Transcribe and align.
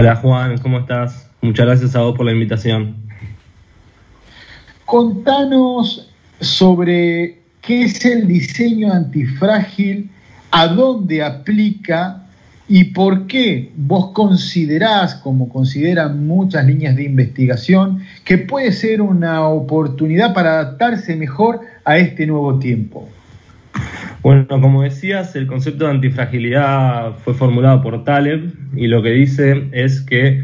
Hola 0.00 0.16
Juan, 0.16 0.58
¿cómo 0.58 0.80
estás? 0.80 1.30
Muchas 1.40 1.66
gracias 1.66 1.94
a 1.94 2.00
vos 2.00 2.16
por 2.16 2.26
la 2.26 2.32
invitación. 2.32 2.96
Contanos 4.84 6.10
sobre 6.40 7.42
qué 7.62 7.84
es 7.84 8.04
el 8.04 8.26
diseño 8.26 8.92
antifrágil, 8.92 10.10
a 10.50 10.66
dónde 10.66 11.22
aplica 11.22 12.26
y 12.66 12.86
por 12.86 13.28
qué 13.28 13.70
vos 13.76 14.10
considerás, 14.12 15.14
como 15.14 15.48
consideran 15.48 16.26
muchas 16.26 16.66
líneas 16.66 16.96
de 16.96 17.04
investigación, 17.04 18.02
que 18.24 18.38
puede 18.38 18.72
ser 18.72 19.00
una 19.00 19.46
oportunidad 19.46 20.34
para 20.34 20.54
adaptarse 20.54 21.14
mejor 21.14 21.60
a 21.84 21.98
este 21.98 22.26
nuevo 22.26 22.58
tiempo. 22.58 23.08
Bueno, 24.24 24.46
como 24.48 24.82
decías, 24.82 25.36
el 25.36 25.46
concepto 25.46 25.84
de 25.84 25.90
antifragilidad 25.90 27.12
fue 27.18 27.34
formulado 27.34 27.82
por 27.82 28.04
Taleb 28.04 28.54
y 28.74 28.86
lo 28.86 29.02
que 29.02 29.10
dice 29.10 29.68
es 29.72 30.00
que, 30.00 30.42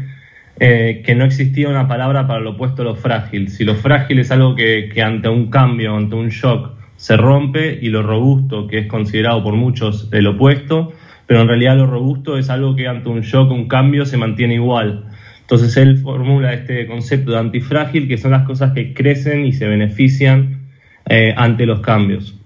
eh, 0.59 1.01
que 1.03 1.15
no 1.15 1.25
existía 1.25 1.67
una 1.67 1.87
palabra 1.87 2.27
para 2.27 2.41
lo 2.41 2.51
opuesto 2.51 2.83
a 2.83 2.85
lo 2.85 2.95
frágil. 2.95 3.49
Si 3.49 3.63
lo 3.63 3.73
frágil 3.73 4.19
es 4.19 4.29
algo 4.29 4.53
que, 4.53 4.91
que 4.93 5.01
ante 5.01 5.29
un 5.29 5.49
cambio, 5.49 5.97
ante 5.97 6.13
un 6.13 6.29
shock, 6.29 6.73
se 6.95 7.17
rompe 7.17 7.79
y 7.81 7.89
lo 7.89 8.03
robusto, 8.03 8.67
que 8.67 8.77
es 8.77 8.85
considerado 8.85 9.41
por 9.41 9.55
muchos 9.55 10.09
el 10.11 10.27
opuesto, 10.27 10.93
pero 11.25 11.41
en 11.41 11.47
realidad 11.47 11.75
lo 11.75 11.87
robusto 11.87 12.37
es 12.37 12.51
algo 12.51 12.75
que 12.75 12.87
ante 12.87 13.09
un 13.09 13.21
shock, 13.21 13.49
un 13.49 13.67
cambio, 13.67 14.05
se 14.05 14.15
mantiene 14.15 14.53
igual. 14.53 15.05
Entonces 15.39 15.75
él 15.77 15.97
formula 15.97 16.53
este 16.53 16.85
concepto 16.85 17.31
de 17.31 17.39
antifrágil, 17.39 18.07
que 18.07 18.19
son 18.19 18.29
las 18.29 18.43
cosas 18.43 18.73
que 18.73 18.93
crecen 18.93 19.43
y 19.43 19.53
se 19.53 19.65
benefician 19.65 20.67
eh, 21.09 21.33
ante 21.35 21.65
los 21.65 21.79
cambios 21.79 22.37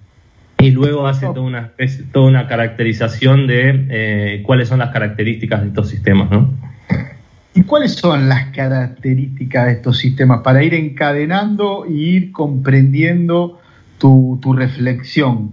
y 0.57 0.71
luego 0.71 1.07
hace 1.07 1.25
toda 1.27 1.41
una, 1.41 1.71
toda 2.11 2.27
una 2.27 2.47
caracterización 2.47 3.47
de 3.47 3.85
eh, 3.89 4.43
cuáles 4.43 4.69
son 4.69 4.79
las 4.79 4.91
características 4.91 5.61
de 5.61 5.67
estos 5.67 5.89
sistemas, 5.89 6.29
¿no? 6.31 6.53
¿Y 7.53 7.63
cuáles 7.63 7.93
son 7.93 8.27
las 8.27 8.47
características 8.47 9.67
de 9.67 9.71
estos 9.73 9.97
sistemas 9.97 10.41
para 10.41 10.63
ir 10.63 10.73
encadenando 10.73 11.85
e 11.85 11.91
ir 11.91 12.31
comprendiendo 12.31 13.59
tu, 13.97 14.39
reflexión? 14.57 15.51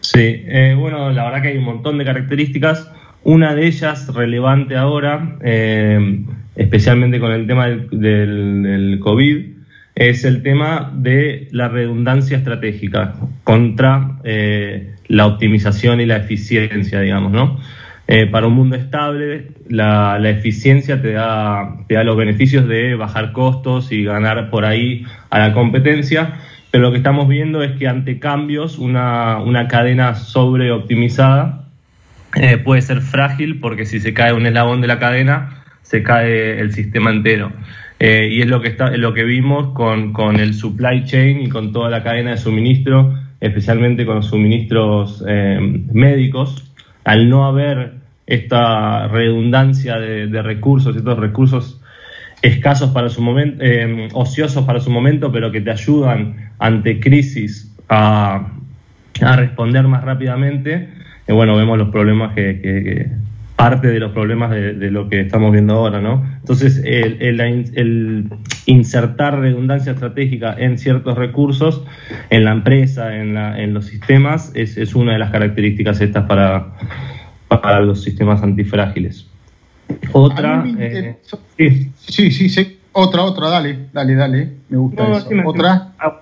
Sí, 0.00 0.44
eh, 0.46 0.74
bueno, 0.78 1.10
la 1.10 1.24
verdad 1.24 1.42
que 1.42 1.48
hay 1.48 1.58
un 1.58 1.64
montón 1.64 1.98
de 1.98 2.04
características. 2.04 2.90
Una 3.22 3.54
de 3.54 3.66
ellas 3.66 4.12
relevante 4.14 4.76
ahora, 4.76 5.36
eh, 5.42 6.24
especialmente 6.56 7.20
con 7.20 7.32
el 7.32 7.46
tema 7.46 7.66
del, 7.66 7.88
del, 7.90 8.62
del 8.62 8.98
COVID, 9.00 9.59
es 10.00 10.24
el 10.24 10.42
tema 10.42 10.90
de 10.94 11.46
la 11.50 11.68
redundancia 11.68 12.38
estratégica 12.38 13.16
contra 13.44 14.16
eh, 14.24 14.94
la 15.08 15.26
optimización 15.26 16.00
y 16.00 16.06
la 16.06 16.16
eficiencia, 16.16 17.00
digamos, 17.00 17.32
¿no? 17.32 17.60
Eh, 18.08 18.26
para 18.26 18.46
un 18.46 18.54
mundo 18.54 18.76
estable, 18.76 19.48
la, 19.68 20.18
eficiencia 20.30 21.02
te 21.02 21.12
da, 21.12 21.76
te 21.86 21.96
da 21.96 22.04
los 22.04 22.16
beneficios 22.16 22.66
de 22.66 22.94
bajar 22.94 23.32
costos 23.32 23.92
y 23.92 24.02
ganar 24.02 24.48
por 24.48 24.64
ahí 24.64 25.04
a 25.28 25.38
la 25.38 25.52
competencia, 25.52 26.32
pero 26.70 26.84
lo 26.84 26.92
que 26.92 26.96
estamos 26.96 27.28
viendo 27.28 27.62
es 27.62 27.72
que 27.72 27.86
ante 27.86 28.18
cambios, 28.18 28.78
una, 28.78 29.36
una 29.40 29.68
cadena 29.68 30.14
sobreoptimizada 30.14 31.66
eh, 32.36 32.56
puede 32.56 32.80
ser 32.80 33.02
frágil 33.02 33.60
porque 33.60 33.84
si 33.84 34.00
se 34.00 34.14
cae 34.14 34.32
un 34.32 34.46
eslabón 34.46 34.80
de 34.80 34.86
la 34.86 34.98
cadena, 34.98 35.62
se 35.82 36.02
cae 36.02 36.58
el 36.58 36.72
sistema 36.72 37.10
entero. 37.10 37.52
Eh, 38.02 38.30
y 38.32 38.40
es 38.40 38.46
lo 38.46 38.62
que, 38.62 38.68
está, 38.68 38.96
lo 38.96 39.12
que 39.12 39.24
vimos 39.24 39.74
con, 39.74 40.14
con, 40.14 40.40
el 40.40 40.54
supply 40.54 41.04
chain 41.04 41.42
y 41.42 41.50
con 41.50 41.70
toda 41.70 41.90
la 41.90 42.02
cadena 42.02 42.30
de 42.30 42.38
suministro, 42.38 43.14
especialmente 43.40 44.06
con 44.06 44.16
los 44.16 44.26
suministros 44.26 45.22
eh, 45.28 45.58
médicos. 45.92 46.72
Al 47.04 47.28
no 47.28 47.44
haber 47.44 47.92
esta 48.26 49.06
redundancia 49.08 49.98
de, 49.98 50.42
recursos, 50.42 50.96
estos 50.96 51.18
recursos 51.18 51.82
escasos 52.40 52.90
para 52.90 53.10
su 53.10 53.20
momento, 53.20 53.62
eh, 53.62 54.08
ociosos 54.14 54.64
para 54.64 54.80
su 54.80 54.90
momento, 54.90 55.30
pero 55.30 55.52
que 55.52 55.60
te 55.60 55.70
ayudan 55.70 56.52
ante 56.58 57.00
crisis 57.00 57.76
a, 57.90 58.50
a 59.20 59.36
responder 59.36 59.86
más 59.88 60.04
rápidamente, 60.04 60.88
bueno, 61.28 61.56
vemos 61.56 61.78
los 61.78 61.90
problemas 61.90 62.34
que, 62.34 63.10
parte 63.60 63.88
de 63.88 64.00
los 64.00 64.12
problemas 64.12 64.50
de, 64.52 64.90
lo 64.90 65.10
que 65.10 65.20
estamos 65.20 65.52
viendo 65.52 65.74
ahora, 65.74 66.00
¿no? 66.00 66.26
Entonces, 66.38 66.80
el, 66.82 68.30
insertar 68.64 69.38
redundancia 69.38 69.92
estratégica 69.92 70.54
en 70.58 70.78
ciertos 70.78 71.18
recursos, 71.18 71.84
en 72.30 72.44
la 72.46 72.52
empresa, 72.52 73.14
en, 73.14 73.74
los 73.74 73.84
sistemas, 73.84 74.52
es, 74.54 74.94
una 74.94 75.12
de 75.12 75.18
las 75.18 75.30
características 75.30 76.00
estas 76.00 76.24
para, 76.24 76.72
para 77.48 77.80
los 77.80 78.02
sistemas 78.02 78.42
antifrágiles. 78.42 79.26
Otra... 80.12 80.64
Eh, 80.78 81.18
sí. 81.98 82.30
sí, 82.30 82.48
sí, 82.48 82.78
Otra, 82.92 83.24
otra, 83.24 83.50
dale, 83.50 83.88
dale, 83.92 84.14
dale, 84.14 84.52
me 84.70 84.78
gusta 84.78 85.06
eso. 85.18 85.28
otra. 85.44 85.92
Ah, 85.98 86.18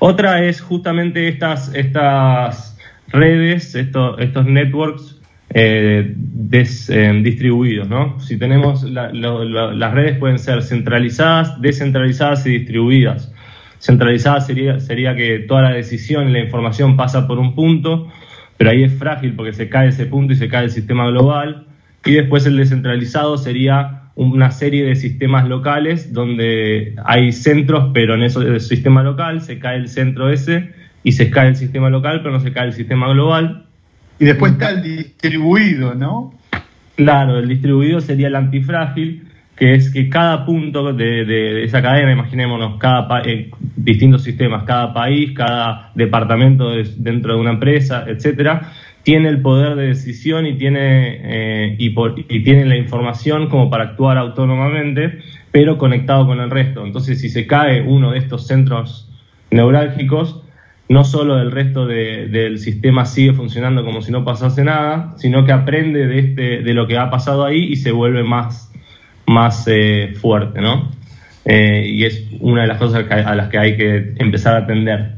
otra 0.00 0.44
es 0.44 0.60
justamente 0.60 1.28
estas, 1.28 1.74
estas 1.74 2.76
redes, 3.08 3.74
estos, 3.74 4.20
estos 4.20 4.44
networks 4.44 5.13
eh, 5.54 6.14
eh, 6.50 7.20
distribuidos. 7.22 7.88
¿no? 7.88 8.18
Si 8.20 8.36
tenemos 8.36 8.82
las 8.82 9.94
redes 9.94 10.18
pueden 10.18 10.38
ser 10.38 10.62
centralizadas, 10.62 11.60
descentralizadas 11.60 12.44
y 12.46 12.58
distribuidas. 12.58 13.32
Centralizadas 13.78 14.46
sería, 14.46 14.80
sería 14.80 15.14
que 15.14 15.40
toda 15.40 15.62
la 15.62 15.70
decisión 15.70 16.28
y 16.28 16.32
la 16.32 16.40
información 16.40 16.96
pasa 16.96 17.26
por 17.28 17.38
un 17.38 17.54
punto, 17.54 18.08
pero 18.56 18.70
ahí 18.70 18.82
es 18.82 18.94
frágil 18.94 19.34
porque 19.34 19.52
se 19.52 19.68
cae 19.68 19.88
ese 19.88 20.06
punto 20.06 20.32
y 20.32 20.36
se 20.36 20.48
cae 20.48 20.64
el 20.64 20.70
sistema 20.70 21.06
global. 21.08 21.66
Y 22.04 22.14
después 22.14 22.46
el 22.46 22.56
descentralizado 22.56 23.38
sería 23.38 24.10
una 24.16 24.50
serie 24.50 24.84
de 24.84 24.94
sistemas 24.94 25.48
locales 25.48 26.12
donde 26.12 26.94
hay 27.04 27.32
centros, 27.32 27.90
pero 27.92 28.14
en 28.14 28.22
ese 28.22 28.60
sistema 28.60 29.02
local 29.02 29.40
se 29.40 29.58
cae 29.58 29.76
el 29.76 29.88
centro 29.88 30.30
ese 30.30 30.70
y 31.02 31.12
se 31.12 31.30
cae 31.30 31.48
el 31.48 31.56
sistema 31.56 31.90
local, 31.90 32.20
pero 32.22 32.32
no 32.32 32.40
se 32.40 32.52
cae 32.52 32.66
el 32.66 32.72
sistema 32.72 33.08
global. 33.12 33.63
Y 34.18 34.24
después 34.24 34.52
está 34.52 34.70
el 34.70 34.82
distribuido, 34.82 35.94
¿no? 35.94 36.34
Claro, 36.96 37.38
el 37.38 37.48
distribuido 37.48 38.00
sería 38.00 38.28
el 38.28 38.36
antifrágil, 38.36 39.24
que 39.56 39.74
es 39.74 39.92
que 39.92 40.08
cada 40.08 40.44
punto 40.44 40.92
de, 40.92 41.64
esa 41.64 41.82
cadena, 41.82 42.12
imaginémonos, 42.12 42.78
cada 42.78 43.22
eh, 43.24 43.50
distintos 43.76 44.22
sistemas, 44.22 44.64
cada 44.64 44.92
país, 44.92 45.32
cada 45.32 45.90
departamento 45.94 46.70
dentro 46.96 47.34
de 47.34 47.40
una 47.40 47.50
empresa, 47.50 48.04
etcétera, 48.06 48.72
tiene 49.02 49.28
el 49.28 49.42
poder 49.42 49.76
de 49.76 49.88
decisión 49.88 50.46
y 50.46 50.56
tiene, 50.56 51.20
eh, 51.22 51.76
y, 51.78 51.94
y 52.28 52.42
tiene 52.42 52.64
la 52.64 52.76
información 52.76 53.48
como 53.48 53.70
para 53.70 53.84
actuar 53.84 54.16
autónomamente, 54.16 55.18
pero 55.52 55.78
conectado 55.78 56.26
con 56.26 56.40
el 56.40 56.50
resto. 56.50 56.84
Entonces, 56.86 57.20
si 57.20 57.28
se 57.28 57.46
cae 57.46 57.82
uno 57.82 58.12
de 58.12 58.18
estos 58.18 58.46
centros 58.46 59.10
neurálgicos, 59.50 60.43
no 60.88 61.04
solo 61.04 61.40
el 61.40 61.50
resto 61.50 61.86
del 61.86 62.58
sistema 62.58 63.06
sigue 63.06 63.32
funcionando 63.32 63.84
como 63.84 64.02
si 64.02 64.12
no 64.12 64.24
pasase 64.24 64.64
nada, 64.64 65.14
sino 65.16 65.44
que 65.44 65.52
aprende 65.52 66.06
de, 66.06 66.18
este, 66.18 66.42
de 66.62 66.74
lo 66.74 66.86
que 66.86 66.98
ha 66.98 67.10
pasado 67.10 67.44
ahí 67.44 67.64
y 67.64 67.76
se 67.76 67.90
vuelve 67.90 68.22
más, 68.22 68.70
más 69.26 69.64
eh, 69.66 70.14
fuerte, 70.20 70.60
¿no? 70.60 70.90
Eh, 71.46 71.86
y 71.88 72.04
es 72.04 72.24
una 72.40 72.62
de 72.62 72.68
las 72.68 72.78
cosas 72.78 73.04
a 73.10 73.34
las 73.34 73.48
que 73.48 73.58
hay 73.58 73.76
que 73.76 74.14
empezar 74.16 74.54
a 74.54 74.58
atender. 74.58 75.14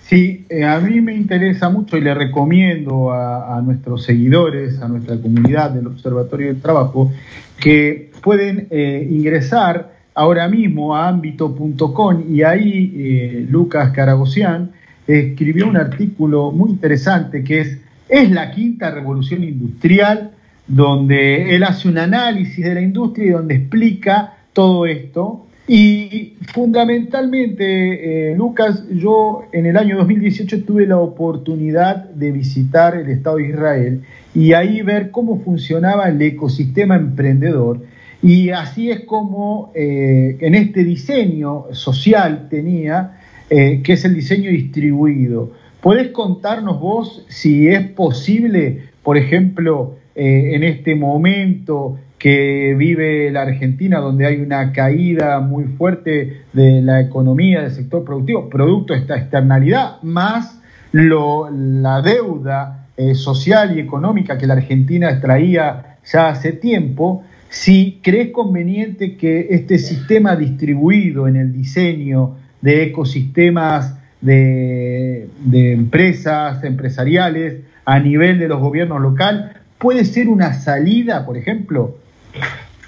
Sí, 0.00 0.46
eh, 0.48 0.64
a 0.64 0.78
mí 0.78 1.00
me 1.00 1.14
interesa 1.14 1.68
mucho 1.68 1.96
y 1.96 2.00
le 2.00 2.14
recomiendo 2.14 3.10
a, 3.10 3.56
a, 3.56 3.60
nuestros 3.60 4.04
seguidores, 4.04 4.80
a 4.80 4.88
nuestra 4.88 5.16
comunidad 5.16 5.70
del 5.70 5.86
Observatorio 5.88 6.46
del 6.46 6.62
Trabajo, 6.62 7.12
que 7.60 8.12
pueden 8.22 8.68
ingresar 8.70 9.95
ahora 10.16 10.48
mismo 10.48 10.96
a 10.96 11.08
ámbito.com 11.08 12.24
y 12.34 12.42
ahí 12.42 12.92
eh, 12.96 13.46
Lucas 13.48 13.92
Caragosian 13.92 14.72
escribió 15.06 15.68
un 15.68 15.76
artículo 15.76 16.50
muy 16.50 16.70
interesante 16.70 17.44
que 17.44 17.60
es 17.60 17.78
¿Es 18.08 18.30
la 18.30 18.52
quinta 18.52 18.90
revolución 18.90 19.42
industrial? 19.42 20.30
donde 20.66 21.54
él 21.54 21.62
hace 21.62 21.88
un 21.88 21.98
análisis 21.98 22.64
de 22.64 22.74
la 22.74 22.80
industria 22.80 23.26
y 23.26 23.30
donde 23.30 23.54
explica 23.54 24.34
todo 24.52 24.86
esto. 24.86 25.46
Y 25.68 26.34
fundamentalmente, 26.52 28.32
eh, 28.32 28.36
Lucas, 28.36 28.84
yo 28.90 29.44
en 29.52 29.66
el 29.66 29.76
año 29.76 29.96
2018 29.96 30.64
tuve 30.64 30.86
la 30.86 30.98
oportunidad 30.98 32.08
de 32.10 32.30
visitar 32.32 32.96
el 32.96 33.10
Estado 33.10 33.36
de 33.36 33.48
Israel 33.48 34.02
y 34.34 34.52
ahí 34.52 34.82
ver 34.82 35.10
cómo 35.10 35.40
funcionaba 35.40 36.08
el 36.08 36.22
ecosistema 36.22 36.96
emprendedor 36.96 37.80
y 38.26 38.50
así 38.50 38.90
es 38.90 39.02
como 39.02 39.70
eh, 39.72 40.36
en 40.40 40.56
este 40.56 40.82
diseño 40.82 41.66
social 41.70 42.48
tenía, 42.50 43.20
eh, 43.48 43.82
que 43.84 43.92
es 43.92 44.04
el 44.04 44.16
diseño 44.16 44.50
distribuido. 44.50 45.52
¿Puedes 45.80 46.08
contarnos 46.08 46.80
vos 46.80 47.24
si 47.28 47.68
es 47.68 47.86
posible, 47.86 48.88
por 49.04 49.16
ejemplo, 49.16 49.94
eh, 50.16 50.56
en 50.56 50.64
este 50.64 50.96
momento 50.96 51.98
que 52.18 52.74
vive 52.76 53.30
la 53.30 53.42
Argentina, 53.42 54.00
donde 54.00 54.26
hay 54.26 54.40
una 54.40 54.72
caída 54.72 55.38
muy 55.38 55.62
fuerte 55.64 56.40
de 56.52 56.82
la 56.82 57.00
economía, 57.00 57.62
del 57.62 57.70
sector 57.70 58.02
productivo, 58.04 58.50
producto 58.50 58.92
de 58.92 59.00
esta 59.00 59.18
externalidad, 59.18 60.02
más 60.02 60.60
lo, 60.90 61.48
la 61.48 62.02
deuda 62.02 62.88
social 63.12 63.76
y 63.76 63.80
económica 63.80 64.38
que 64.38 64.46
la 64.46 64.54
Argentina 64.54 65.10
extraía 65.10 65.98
ya 66.10 66.28
hace 66.28 66.52
tiempo, 66.52 67.24
si 67.48 68.00
crees 68.02 68.32
conveniente 68.32 69.16
que 69.16 69.48
este 69.50 69.78
sistema 69.78 70.36
distribuido 70.36 71.28
en 71.28 71.36
el 71.36 71.52
diseño 71.52 72.36
de 72.60 72.84
ecosistemas 72.84 73.98
de, 74.20 75.28
de 75.40 75.72
empresas 75.72 76.64
empresariales 76.64 77.62
a 77.84 78.00
nivel 78.00 78.38
de 78.38 78.48
los 78.48 78.60
gobiernos 78.60 79.00
local 79.00 79.52
puede 79.78 80.04
ser 80.04 80.28
una 80.28 80.54
salida, 80.54 81.24
por 81.24 81.36
ejemplo? 81.36 81.98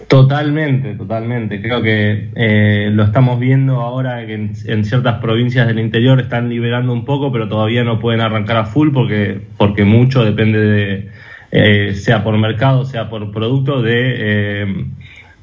Totalmente, 0.06 0.94
totalmente. 0.94 1.61
Creo 1.61 1.82
que 1.82 2.31
eh, 2.34 2.90
lo 2.93 3.02
estamos 3.02 3.40
viendo 3.40 3.81
ahora 3.81 4.25
que 4.26 4.34
en, 4.34 4.84
ciertas 4.84 5.20
provincias 5.20 5.66
del 5.66 5.81
interior 5.81 6.20
están 6.20 6.49
liberando 6.49 6.93
un 6.93 7.04
poco, 7.04 7.32
pero 7.32 7.49
todavía 7.49 7.82
no 7.82 7.99
pueden 7.99 8.20
arrancar 8.20 8.58
a 8.58 8.64
full 8.64 8.90
porque, 8.93 9.40
porque 9.56 9.84
mucho 9.84 10.25
depende 10.25 10.61
de, 10.61 11.08
eh, 11.50 11.94
sea 11.94 12.22
por 12.24 12.36
mercado, 12.38 12.84
sea 12.84 13.08
por 13.08 13.30
producto, 13.32 13.82
de, 13.82 14.14
eh, 14.16 14.84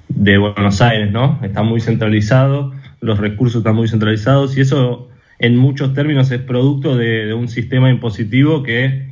de 0.09 0.37
Buenos 0.37 0.81
Aires, 0.81 1.11
¿no? 1.11 1.39
Está 1.43 1.63
muy 1.63 1.81
centralizado, 1.81 2.73
los 3.01 3.19
recursos 3.19 3.59
están 3.59 3.75
muy 3.75 3.87
centralizados 3.87 4.57
y 4.57 4.61
eso 4.61 5.09
en 5.39 5.57
muchos 5.57 5.93
términos 5.93 6.31
es 6.31 6.41
producto 6.41 6.95
de 6.95 7.33
un 7.33 7.47
sistema 7.47 7.89
impositivo 7.89 8.63
que 8.63 9.05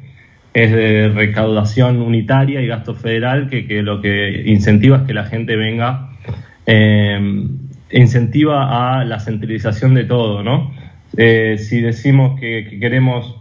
es 0.54 0.72
de 0.72 1.10
recaudación 1.10 2.02
unitaria 2.02 2.62
y 2.62 2.68
gasto 2.68 2.94
federal 2.94 3.50
que, 3.50 3.82
lo 3.82 4.02
que 4.02 4.44
incentiva 4.46 4.98
es 4.98 5.04
que 5.04 5.14
la 5.14 5.26
gente 5.26 5.56
venga, 5.56 6.12
eh, 6.66 7.48
incentiva 7.92 9.00
a 9.00 9.04
la 9.04 9.20
centralización 9.20 9.96
de 9.96 10.06
todo, 10.06 10.44
¿no? 10.44 10.72
Eh, 11.18 11.58
si 11.58 11.82
decimos 11.82 12.40
que, 12.40 12.78
queremos 12.80 13.40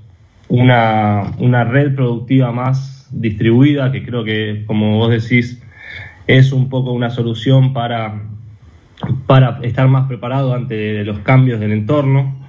una, 0.48 1.32
una, 1.38 1.64
red 1.64 1.94
productiva 1.94 2.52
más 2.52 3.01
distribuida, 3.12 3.93
que 3.93 4.05
creo 4.05 4.25
que, 4.25 4.64
como 4.67 4.99
vos 4.99 5.11
decís, 5.11 5.62
es 6.26 6.53
un 6.53 6.69
poco 6.69 6.93
una 6.93 7.11
solución 7.11 7.73
para, 7.73 8.23
para 9.26 9.61
estar 9.62 9.88
más 9.88 10.09
preparado 10.09 10.55
ante 10.55 11.05
los 11.05 11.19
cambios 11.20 11.61
del 11.61 11.73
entorno, 11.73 12.43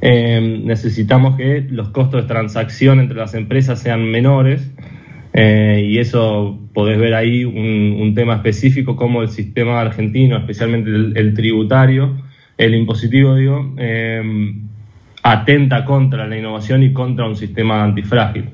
eh, 0.00 0.60
necesitamos 0.64 1.36
que 1.36 1.66
los 1.68 1.88
costos 1.88 2.22
de 2.22 2.28
transacción 2.28 3.00
entre 3.00 3.16
las 3.16 3.34
empresas 3.34 3.80
sean 3.80 4.08
menores 4.08 4.70
eh, 5.32 5.84
y 5.88 5.98
eso 5.98 6.58
podés 6.72 6.98
ver 6.98 7.14
ahí 7.14 7.44
un, 7.44 8.14
tema 8.14 8.36
específico 8.36 8.96
como 8.96 9.22
el 9.22 9.28
sistema 9.28 9.80
argentino, 9.80 10.36
especialmente 10.36 10.90
el, 10.90 11.34
tributario, 11.34 12.16
el 12.56 12.74
impositivo, 12.74 13.36
digo, 13.36 13.74
eh, 13.76 14.52
atenta 15.22 15.84
contra 15.84 16.26
la 16.26 16.36
innovación 16.36 16.82
y 16.82 16.92
contra 16.92 17.26
un 17.26 17.36
sistema 17.36 17.84
antifrágil. 17.84 18.46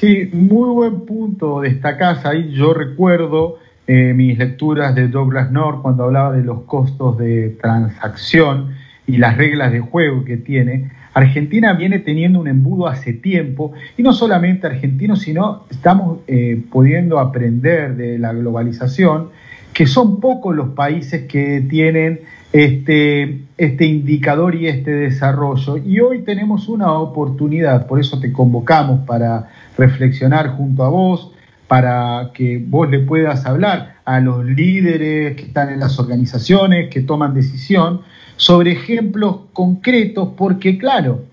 Sí, 0.00 0.30
muy 0.32 0.70
buen 0.70 1.00
punto 1.06 1.60
destacás 1.60 2.24
ahí. 2.24 2.52
Yo 2.52 2.72
recuerdo 2.72 3.58
mis 3.88 4.38
lecturas 4.38 4.94
de 4.94 5.08
Douglas 5.08 5.50
North 5.50 5.82
cuando 5.82 6.04
hablaba 6.04 6.30
de 6.30 6.44
los 6.44 6.60
costos 6.66 7.18
de 7.18 7.56
transacción 7.60 8.76
y 9.08 9.16
las 9.16 9.36
reglas 9.36 9.72
de 9.72 9.80
juego 9.80 10.24
que 10.24 10.36
tiene, 10.36 10.92
Argentina 11.14 11.72
viene 11.72 11.98
teniendo 11.98 12.38
un 12.38 12.46
embudo 12.46 12.86
hace 12.86 13.12
tiempo, 13.12 13.72
y 13.96 14.04
no 14.04 14.12
solamente 14.12 14.68
argentinos, 14.68 15.22
sino 15.22 15.64
estamos 15.68 16.18
eh, 16.28 16.62
pudiendo 16.70 17.18
aprender 17.18 17.96
de 17.96 18.20
la 18.20 18.32
globalización, 18.32 19.30
que 19.72 19.88
son 19.88 20.20
pocos 20.20 20.54
los 20.54 20.68
países 20.68 21.26
que 21.26 21.60
tienen 21.68 22.20
este, 22.52 23.40
este 23.56 23.84
indicador 23.84 24.54
y 24.54 24.68
este 24.68 24.92
desarrollo. 24.92 25.76
Y 25.76 25.98
hoy 25.98 26.20
tenemos 26.20 26.68
una 26.68 26.92
oportunidad, 26.92 27.88
por 27.88 27.98
eso 27.98 28.20
te 28.20 28.30
convocamos 28.30 29.00
para 29.00 29.48
reflexionar 29.78 30.48
junto 30.48 30.84
a 30.84 30.90
vos, 30.90 31.32
para 31.68 32.30
que 32.34 32.62
vos 32.66 32.90
le 32.90 33.00
puedas 33.00 33.46
hablar 33.46 33.96
a 34.04 34.20
los 34.20 34.44
líderes 34.44 35.36
que 35.36 35.42
están 35.42 35.70
en 35.70 35.80
las 35.80 35.98
organizaciones, 35.98 36.90
que 36.90 37.02
toman 37.02 37.34
decisión, 37.34 38.00
sobre 38.36 38.72
ejemplos 38.72 39.36
concretos, 39.52 40.30
porque 40.36 40.78
claro, 40.78 41.24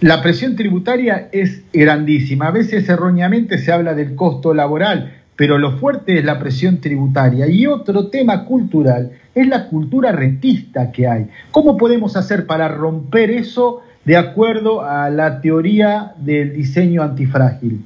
la 0.00 0.22
presión 0.22 0.56
tributaria 0.56 1.28
es 1.32 1.62
grandísima. 1.72 2.48
A 2.48 2.50
veces 2.50 2.88
erróneamente 2.88 3.58
se 3.58 3.72
habla 3.72 3.94
del 3.94 4.14
costo 4.14 4.54
laboral, 4.54 5.14
pero 5.36 5.58
lo 5.58 5.78
fuerte 5.78 6.18
es 6.18 6.24
la 6.24 6.38
presión 6.38 6.80
tributaria. 6.80 7.46
Y 7.46 7.66
otro 7.66 8.08
tema 8.08 8.44
cultural 8.44 9.12
es 9.34 9.46
la 9.46 9.66
cultura 9.66 10.12
rentista 10.12 10.90
que 10.92 11.06
hay. 11.06 11.28
¿Cómo 11.50 11.76
podemos 11.76 12.16
hacer 12.16 12.46
para 12.46 12.68
romper 12.68 13.30
eso 13.30 13.82
de 14.04 14.16
acuerdo 14.16 14.82
a 14.84 15.10
la 15.10 15.40
teoría 15.40 16.12
del 16.16 16.54
diseño 16.54 17.02
antifrágil? 17.02 17.80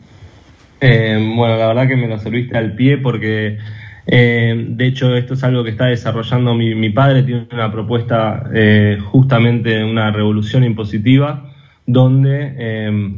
Eh, 0.80 1.32
bueno, 1.36 1.56
la 1.56 1.68
verdad 1.68 1.88
que 1.88 1.96
me 1.96 2.08
lo 2.08 2.18
serviste 2.18 2.56
al 2.56 2.74
pie 2.74 2.98
porque 2.98 3.58
eh, 4.06 4.66
de 4.68 4.86
hecho, 4.86 5.16
esto 5.16 5.34
es 5.34 5.44
algo 5.44 5.64
que 5.64 5.70
está 5.70 5.86
desarrollando 5.86 6.54
mi, 6.54 6.90
padre, 6.90 7.22
tiene 7.22 7.46
una 7.52 7.72
propuesta 7.72 8.50
eh, 8.52 8.98
justamente 9.02 9.82
una 9.82 10.10
revolución 10.10 10.64
impositiva, 10.64 11.50
donde 11.86 12.54
eh, 12.56 13.12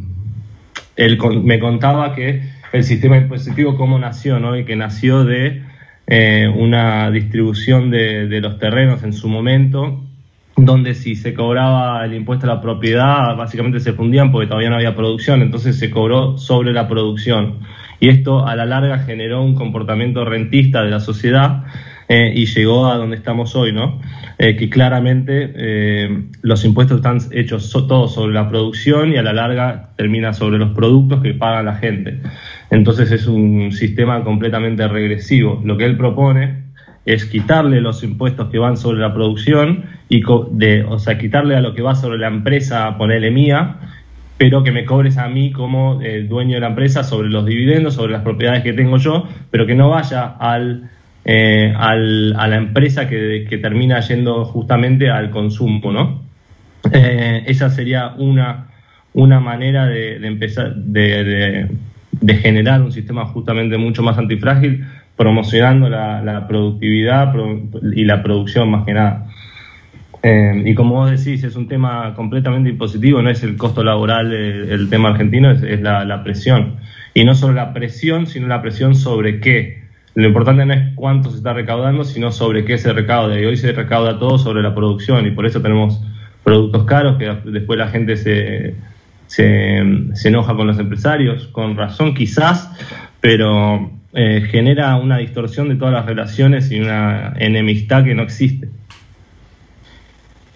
él 0.96 1.18
me 1.42 1.58
contaba 1.58 2.14
que 2.14 2.42
el 2.72 2.84
sistema 2.84 3.16
impositivo 3.16 3.76
cómo 3.76 3.98
nació, 3.98 4.38
¿no? 4.38 4.56
y 4.56 4.64
que 4.64 4.76
nació 4.76 5.24
de 5.24 5.62
una 6.54 7.10
distribución 7.10 7.90
de 7.90 8.40
los 8.40 8.60
terrenos 8.60 9.02
en 9.02 9.12
su 9.12 9.28
momento, 9.28 10.05
donde 10.56 10.94
si 10.94 11.16
se 11.16 11.34
cobraba 11.34 12.04
el 12.04 12.14
impuesto 12.14 12.46
a 12.46 12.54
la 12.54 12.60
propiedad, 12.60 13.36
básicamente 13.36 13.78
se 13.80 13.92
fundían 13.92 14.32
porque 14.32 14.46
todavía 14.46 14.70
no 14.70 14.76
había 14.76 14.96
producción, 14.96 15.42
entonces 15.42 15.78
se 15.78 15.90
cobró 15.90 16.38
sobre 16.38 16.72
la 16.72 16.88
producción 16.88 17.60
y 18.00 18.08
esto 18.08 18.46
a 18.46 18.56
la 18.56 18.66
larga 18.66 18.98
generó 18.98 19.42
un 19.42 19.54
comportamiento 19.54 20.24
rentista 20.24 20.82
de 20.82 20.90
la 20.90 21.00
sociedad 21.00 21.64
eh, 22.08 22.32
y 22.34 22.46
llegó 22.46 22.86
a 22.86 22.96
donde 22.96 23.16
estamos 23.16 23.56
hoy, 23.56 23.72
¿no? 23.72 24.00
Eh, 24.38 24.54
que 24.56 24.70
claramente 24.70 25.52
eh, 25.56 26.24
los 26.42 26.64
impuestos 26.64 26.98
están 26.98 27.18
hechos 27.32 27.70
todos 27.72 28.14
sobre 28.14 28.32
la 28.32 28.48
producción 28.48 29.12
y 29.12 29.16
a 29.16 29.22
la 29.22 29.32
larga 29.32 29.90
termina 29.96 30.32
sobre 30.32 30.58
los 30.58 30.70
productos 30.70 31.22
que 31.22 31.34
paga 31.34 31.62
la 31.62 31.76
gente. 31.76 32.20
Entonces 32.70 33.10
es 33.10 33.26
un 33.26 33.72
sistema 33.72 34.22
completamente 34.24 34.86
regresivo. 34.86 35.60
Lo 35.64 35.76
que 35.76 35.84
él 35.84 35.96
propone 35.96 36.65
es 37.06 37.24
quitarle 37.24 37.80
los 37.80 38.02
impuestos 38.02 38.50
que 38.50 38.58
van 38.58 38.76
sobre 38.76 39.00
la 39.00 39.14
producción 39.14 39.84
y 40.08 40.22
de, 40.50 40.84
o 40.84 40.98
sea, 40.98 41.16
quitarle 41.16 41.54
a 41.54 41.60
lo 41.60 41.72
que 41.72 41.80
va 41.80 41.94
sobre 41.94 42.18
la 42.18 42.26
empresa, 42.26 42.98
ponerle 42.98 43.30
mía, 43.30 43.76
pero 44.38 44.64
que 44.64 44.72
me 44.72 44.84
cobres 44.84 45.16
a 45.16 45.28
mí 45.28 45.52
como 45.52 46.02
eh, 46.02 46.24
dueño 46.24 46.56
de 46.56 46.60
la 46.60 46.66
empresa 46.66 47.04
sobre 47.04 47.28
los 47.28 47.46
dividendos, 47.46 47.94
sobre 47.94 48.12
las 48.12 48.22
propiedades 48.22 48.64
que 48.64 48.72
tengo 48.72 48.98
yo, 48.98 49.28
pero 49.50 49.66
que 49.66 49.76
no 49.76 49.88
vaya 49.88 50.24
al, 50.24 50.90
eh, 51.24 51.72
al 51.76 52.34
a 52.36 52.48
la 52.48 52.56
empresa 52.56 53.08
que, 53.08 53.46
que, 53.48 53.58
termina 53.58 54.00
yendo 54.00 54.44
justamente 54.44 55.08
al 55.08 55.30
consumo, 55.30 55.92
¿no? 55.92 56.22
Eh, 56.92 57.44
esa 57.46 57.70
sería 57.70 58.14
una, 58.18 58.66
una 59.14 59.40
manera 59.40 59.86
de, 59.86 60.16
empezar, 60.26 60.74
de, 60.74 61.68
de, 62.20 62.34
generar 62.34 62.82
un 62.82 62.92
sistema 62.92 63.26
justamente 63.26 63.78
mucho 63.78 64.02
más 64.02 64.18
antifrágil, 64.18 64.84
promocionando 65.16 65.88
la, 65.88 66.22
la 66.22 66.46
productividad 66.46 67.34
y 67.94 68.04
la 68.04 68.22
producción 68.22 68.70
más 68.70 68.84
que 68.84 68.92
nada. 68.94 69.26
Eh, 70.28 70.62
y 70.64 70.74
como 70.74 70.96
vos 70.96 71.10
decís, 71.10 71.44
es 71.44 71.54
un 71.54 71.68
tema 71.68 72.12
completamente 72.16 72.68
impositivo, 72.70 73.22
no 73.22 73.30
es 73.30 73.44
el 73.44 73.56
costo 73.56 73.84
laboral 73.84 74.32
el, 74.32 74.90
tema 74.90 75.10
argentino, 75.10 75.52
es, 75.52 75.80
la, 75.80 76.22
presión. 76.24 76.78
Y 77.14 77.24
no 77.24 77.36
solo 77.36 77.54
la 77.54 77.72
presión, 77.72 78.26
sino 78.26 78.48
la 78.48 78.60
presión 78.60 78.96
sobre 78.96 79.38
qué. 79.38 79.84
Lo 80.16 80.26
importante 80.26 80.66
no 80.66 80.74
es 80.74 80.94
cuánto 80.96 81.30
se 81.30 81.36
está 81.36 81.52
recaudando, 81.52 82.02
sino 82.02 82.32
sobre 82.32 82.64
qué 82.64 82.76
se 82.76 82.92
recauda. 82.92 83.38
Y 83.40 83.44
hoy 83.44 83.56
se 83.56 83.70
recauda 83.70 84.18
todo 84.18 84.36
sobre 84.38 84.62
la 84.62 84.74
producción 84.74 85.26
y 85.26 85.30
por 85.30 85.46
eso 85.46 85.62
tenemos 85.62 86.02
productos 86.42 86.84
caros 86.86 87.18
que 87.18 87.32
después 87.50 87.78
la 87.78 87.86
gente 87.86 88.16
se, 88.16 88.74
se, 89.28 89.78
enoja 90.24 90.56
con 90.56 90.66
los 90.66 90.80
empresarios, 90.80 91.46
con 91.48 91.76
razón 91.76 92.14
quizás, 92.14 92.68
pero 93.20 93.92
eh, 94.12 94.42
genera 94.50 94.96
una 94.96 95.18
distorsión 95.18 95.68
de 95.68 95.76
todas 95.76 95.92
las 95.92 96.06
relaciones 96.06 96.70
y 96.70 96.80
una 96.80 97.34
enemistad 97.38 98.04
que 98.04 98.14
no 98.14 98.22
existe. 98.22 98.68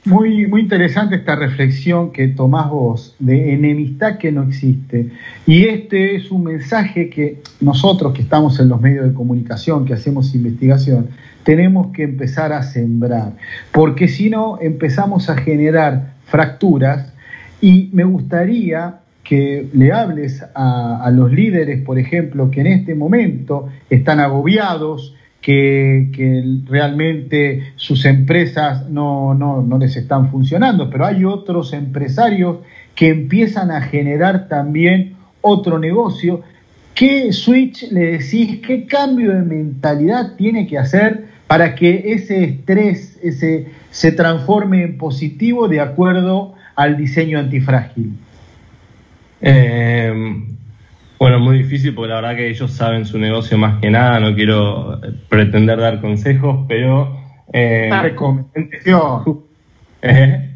Muy, 0.06 0.46
muy 0.46 0.62
interesante 0.62 1.16
esta 1.16 1.36
reflexión 1.36 2.10
que 2.10 2.28
tomás 2.28 2.70
vos 2.70 3.14
de 3.18 3.52
enemistad 3.52 4.16
que 4.16 4.32
no 4.32 4.44
existe. 4.44 5.10
Y 5.46 5.64
este 5.64 6.16
es 6.16 6.30
un 6.30 6.44
mensaje 6.44 7.10
que 7.10 7.42
nosotros 7.60 8.14
que 8.14 8.22
estamos 8.22 8.58
en 8.60 8.70
los 8.70 8.80
medios 8.80 9.06
de 9.06 9.12
comunicación, 9.12 9.84
que 9.84 9.92
hacemos 9.92 10.34
investigación, 10.34 11.08
tenemos 11.42 11.88
que 11.92 12.04
empezar 12.04 12.52
a 12.54 12.62
sembrar. 12.62 13.32
Porque 13.72 14.08
si 14.08 14.30
no, 14.30 14.58
empezamos 14.60 15.28
a 15.28 15.36
generar 15.36 16.14
fracturas 16.24 17.12
y 17.60 17.90
me 17.92 18.04
gustaría 18.04 19.00
que 19.24 19.68
le 19.72 19.92
hables 19.92 20.44
a, 20.54 21.10
los 21.12 21.32
líderes, 21.32 21.82
por 21.82 21.98
ejemplo, 21.98 22.50
que 22.50 22.62
en 22.62 22.66
este 22.68 22.94
momento 22.94 23.68
están 23.88 24.20
agobiados, 24.20 25.14
que, 25.40 26.08
realmente 26.66 27.72
sus 27.76 28.04
empresas 28.04 28.88
no, 28.88 29.34
no, 29.34 29.62
no 29.62 29.78
les 29.78 29.96
están 29.96 30.30
funcionando, 30.30 30.90
pero 30.90 31.06
hay 31.06 31.24
otros 31.24 31.72
empresarios 31.72 32.58
que 32.94 33.08
empiezan 33.08 33.70
a 33.70 33.82
generar 33.82 34.48
también 34.48 35.14
otro 35.40 35.78
negocio 35.78 36.42
¿qué 37.00 37.32
switch 37.32 37.90
le 37.90 38.18
decís, 38.18 38.60
qué 38.60 38.84
cambio 38.84 39.32
de 39.32 39.40
mentalidad 39.40 40.34
tiene 40.36 40.66
que 40.66 40.76
hacer 40.76 41.28
para 41.46 41.74
que 41.74 42.12
ese 42.12 42.44
estrés 42.44 43.18
ese, 43.22 43.68
se 43.90 44.12
transforme 44.12 44.82
en 44.82 44.98
positivo 44.98 45.66
de 45.66 45.80
acuerdo 45.80 46.54
al 46.76 46.98
diseño 46.98 47.38
antifrágil? 47.38 48.18
Eh, 49.40 50.12
bueno, 51.18 51.38
muy 51.38 51.58
difícil 51.58 51.94
porque 51.94 52.08
la 52.08 52.14
verdad 52.16 52.36
que 52.36 52.48
ellos 52.48 52.72
saben 52.72 53.04
su 53.04 53.18
negocio 53.18 53.58
más 53.58 53.78
que 53.80 53.90
nada, 53.90 54.20
no 54.20 54.34
quiero 54.34 55.00
pretender 55.28 55.78
dar 55.78 56.00
consejos, 56.00 56.64
pero... 56.66 57.14
Eh, 57.52 57.90
recomendación. 58.02 59.40
¿Eh? 60.02 60.50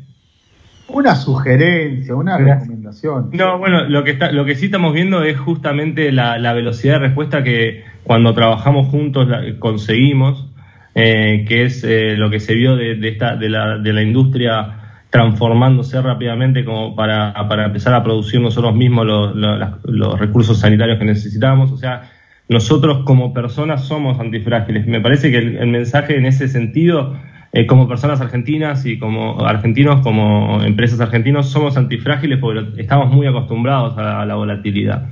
Una 0.88 1.16
sugerencia, 1.16 2.14
una 2.14 2.38
recomendación. 2.38 3.30
No, 3.32 3.58
bueno, 3.58 3.84
lo 3.88 4.04
que, 4.04 4.12
está, 4.12 4.32
lo 4.32 4.44
que 4.44 4.54
sí 4.54 4.66
estamos 4.66 4.94
viendo 4.94 5.22
es 5.22 5.38
justamente 5.38 6.12
la, 6.12 6.52
velocidad 6.52 6.94
de 6.94 7.08
respuesta 7.08 7.42
que 7.42 7.84
cuando 8.02 8.32
trabajamos 8.32 8.88
juntos 8.88 9.28
conseguimos, 9.58 10.50
eh, 10.94 11.44
que 11.48 11.64
es 11.64 11.84
eh, 11.84 12.16
lo 12.16 12.30
que 12.30 12.40
se 12.40 12.54
vio 12.54 12.76
de, 12.76 12.96
esta, 13.06 13.36
de, 13.36 13.48
la, 13.50 13.76
de 13.76 13.92
la 13.92 14.02
industria 14.02 14.83
transformándose 15.14 16.02
rápidamente 16.02 16.64
como 16.64 16.96
para, 16.96 17.32
para 17.48 17.66
empezar 17.66 17.94
a 17.94 18.02
producir 18.02 18.40
nosotros 18.40 18.74
mismos 18.74 19.06
los, 19.06 19.36
los, 19.84 20.18
recursos 20.18 20.58
sanitarios 20.58 20.98
que 20.98 21.04
necesitamos. 21.04 21.70
O 21.70 21.76
sea, 21.76 22.10
nosotros 22.48 23.04
como 23.04 23.32
personas 23.32 23.84
somos 23.84 24.18
antifrágiles. 24.18 24.88
Me 24.88 25.00
parece 25.00 25.30
que 25.30 25.38
el, 25.38 25.68
mensaje 25.68 26.16
en 26.16 26.26
ese 26.26 26.48
sentido, 26.48 27.16
eh, 27.52 27.64
como 27.64 27.86
personas 27.86 28.20
argentinas 28.20 28.86
y 28.86 28.98
como 28.98 29.46
argentinos, 29.46 30.00
como 30.00 30.60
empresas 30.64 31.00
argentinos, 31.00 31.48
somos 31.48 31.76
antifrágiles 31.76 32.40
porque 32.40 32.82
estamos 32.82 33.08
muy 33.12 33.28
acostumbrados 33.28 33.96
a, 33.96 34.26
la 34.26 34.34
volatilidad. 34.34 35.10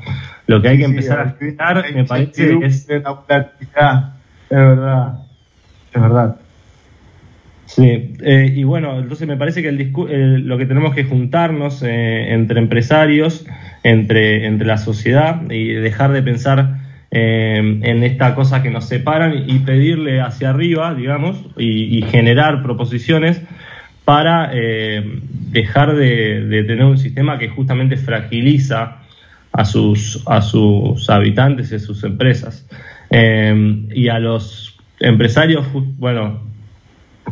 Lo 0.49 0.61
que 0.61 0.69
hay 0.69 0.79
que 0.79 0.85
empezar 0.85 1.21
a 1.21 1.23
explicar, 1.29 1.85
me 1.95 2.05
parece, 2.05 2.59
es... 2.61 2.89
La 2.89 3.13
volatilidad, 3.13 4.15
es 4.51 4.59
verdad, 4.59 5.19
es 5.95 6.03
verdad. 6.03 6.42
Sí, 7.75 8.13
eh, 8.21 8.53
y 8.55 8.65
bueno, 8.65 8.99
entonces 8.99 9.27
me 9.27 9.39
parece 9.39 9.63
que 9.63 9.71
el 9.71 10.47
lo 10.47 10.59
que 10.59 10.67
tenemos 10.67 10.95
que 10.95 11.05
juntarnos 11.05 11.83
eh, 11.83 12.35
entre 12.35 12.61
empresarios, 12.61 13.47
entre, 13.83 14.45
entre 14.45 14.67
la 14.67 14.77
sociedad 14.77 15.51
y 15.51 15.69
dejar 15.69 16.13
de 16.13 16.23
pensar 16.23 16.81
eh, 17.11 17.57
en 17.57 18.05
esta 18.05 18.35
cosa 18.35 18.63
que 18.63 18.69
nos 18.69 18.85
separan 18.85 19.45
y 19.49 19.61
pedirle 19.61 20.21
hacia 20.21 20.51
arriba, 20.51 20.95
digamos, 20.95 21.47
y, 21.57 22.03
generar 22.03 22.63
proposiciones 22.63 23.41
para 24.05 24.51
dejar 24.51 25.95
de, 25.95 26.65
tener 26.67 26.85
un 26.85 26.99
sistema 26.99 27.39
que 27.39 27.49
justamente 27.49 27.97
fragiliza 27.97 28.99
a 29.51 29.65
sus, 29.65 30.23
a 30.27 30.43
sus 30.43 31.09
habitantes 31.09 31.73
y 31.73 31.77
a 31.77 31.79
sus 31.79 32.05
empresas. 32.05 32.69
y 33.11 34.09
a 34.09 34.19
los 34.19 34.77
empresarios, 35.01 35.65
bueno, 35.99 36.52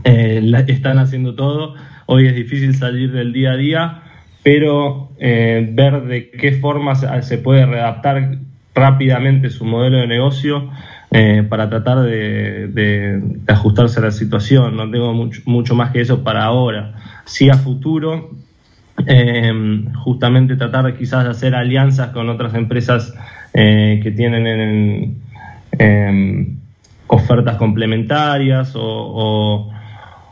eh, 0.04 0.64
están 0.68 0.98
haciendo 0.98 1.34
todo. 1.34 1.74
Hoy 2.06 2.26
es 2.26 2.34
difícil 2.34 2.74
salir 2.74 3.12
del 3.12 3.32
día 3.32 3.52
a 3.52 3.56
día, 3.56 4.02
pero 4.42 5.10
eh, 5.18 5.68
ver 5.72 6.02
de 6.02 6.30
qué 6.30 6.52
forma 6.52 6.94
se, 6.94 7.38
puede 7.38 7.66
readaptar 7.66 8.38
rápidamente 8.74 9.50
su 9.50 9.64
modelo 9.64 9.98
de 9.98 10.06
negocio 10.06 10.70
eh, 11.10 11.44
para 11.48 11.68
tratar 11.68 12.00
de, 12.02 13.22
ajustarse 13.46 14.00
a 14.00 14.04
la 14.04 14.10
situación. 14.10 14.76
No 14.76 14.90
tengo 14.90 15.12
mucho, 15.12 15.74
más 15.74 15.90
que 15.92 16.00
eso 16.00 16.24
para 16.24 16.44
ahora. 16.44 16.94
Sí 17.26 17.50
a 17.50 17.54
futuro, 17.54 18.30
justamente 20.04 20.56
tratar 20.56 20.96
quizás 20.96 21.24
de 21.24 21.30
hacer 21.30 21.54
alianzas 21.54 22.08
con 22.08 22.28
otras 22.28 22.54
empresas 22.54 23.14
que 23.52 24.12
tienen 24.16 25.16
ofertas 27.06 27.56
complementarias 27.56 28.72
o 28.74 29.70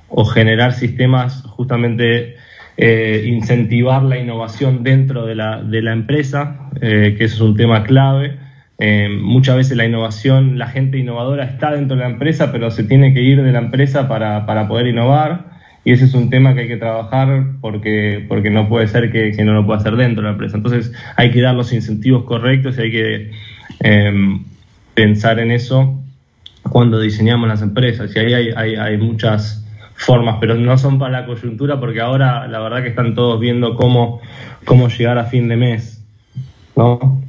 o 0.08 0.24
generar 0.24 0.72
sistemas 0.72 1.42
justamente 1.42 2.36
eh, 2.80 3.24
incentivar 3.26 4.04
la 4.04 4.18
innovación 4.18 4.84
dentro 4.84 5.26
de 5.26 5.34
la, 5.34 5.60
de 5.60 5.82
la 5.82 5.92
empresa, 5.92 6.70
eh, 6.80 7.16
que 7.18 7.24
es 7.24 7.40
un 7.40 7.56
tema 7.56 7.82
clave. 7.82 8.36
Eh, 8.78 9.08
muchas 9.20 9.56
veces 9.56 9.76
la 9.76 9.84
innovación, 9.84 10.58
la 10.58 10.68
gente 10.68 10.96
innovadora 10.96 11.42
está 11.42 11.72
dentro 11.72 11.96
de 11.96 12.04
la 12.04 12.08
empresa, 12.08 12.52
pero 12.52 12.70
se 12.70 12.84
tiene 12.84 13.12
que 13.12 13.20
ir 13.20 13.42
de 13.42 13.50
la 13.50 13.58
empresa 13.58 14.06
para, 14.06 14.46
para 14.46 14.68
poder 14.68 14.86
innovar. 14.86 15.58
Y 15.84 15.90
ese 15.90 16.04
es 16.04 16.14
un 16.14 16.30
tema 16.30 16.54
que 16.54 16.60
hay 16.60 16.68
que 16.68 16.76
trabajar 16.76 17.46
porque, 17.60 18.24
porque 18.28 18.50
no 18.50 18.68
puede 18.68 18.86
ser 18.86 19.10
que, 19.10 19.32
que 19.32 19.44
no 19.44 19.54
lo 19.54 19.66
pueda 19.66 19.80
hacer 19.80 19.96
dentro 19.96 20.22
de 20.22 20.28
la 20.28 20.32
empresa. 20.34 20.56
Entonces 20.56 20.92
hay 21.16 21.32
que 21.32 21.40
dar 21.40 21.56
los 21.56 21.72
incentivos 21.72 22.22
correctos 22.26 22.78
y 22.78 22.82
hay 22.82 22.90
que 22.92 23.30
pensar 24.94 25.40
en 25.40 25.50
eso 25.50 26.00
cuando 26.62 27.00
diseñamos 27.00 27.48
las 27.48 27.62
empresas. 27.62 28.14
Y 28.14 28.18
ahí 28.20 28.50
hay, 28.54 28.76
hay 28.76 28.98
muchas 28.98 29.67
formas, 29.99 30.37
pero 30.40 30.55
no 30.55 30.78
son 30.78 30.99
para 30.99 31.21
la 31.21 31.26
coyuntura 31.26 31.78
porque 31.78 32.00
ahora 32.00 32.47
la 32.47 32.61
verdad 32.61 32.83
que 32.83 32.88
están 32.88 33.14
todos 33.14 33.38
viendo 33.40 33.75
cómo, 33.75 34.21
cómo 34.64 34.88
llegar 34.88 35.19
a 35.19 35.25
fin 35.25 35.49
de 35.49 35.57
mes, 35.57 36.02
¿no? 36.76 37.21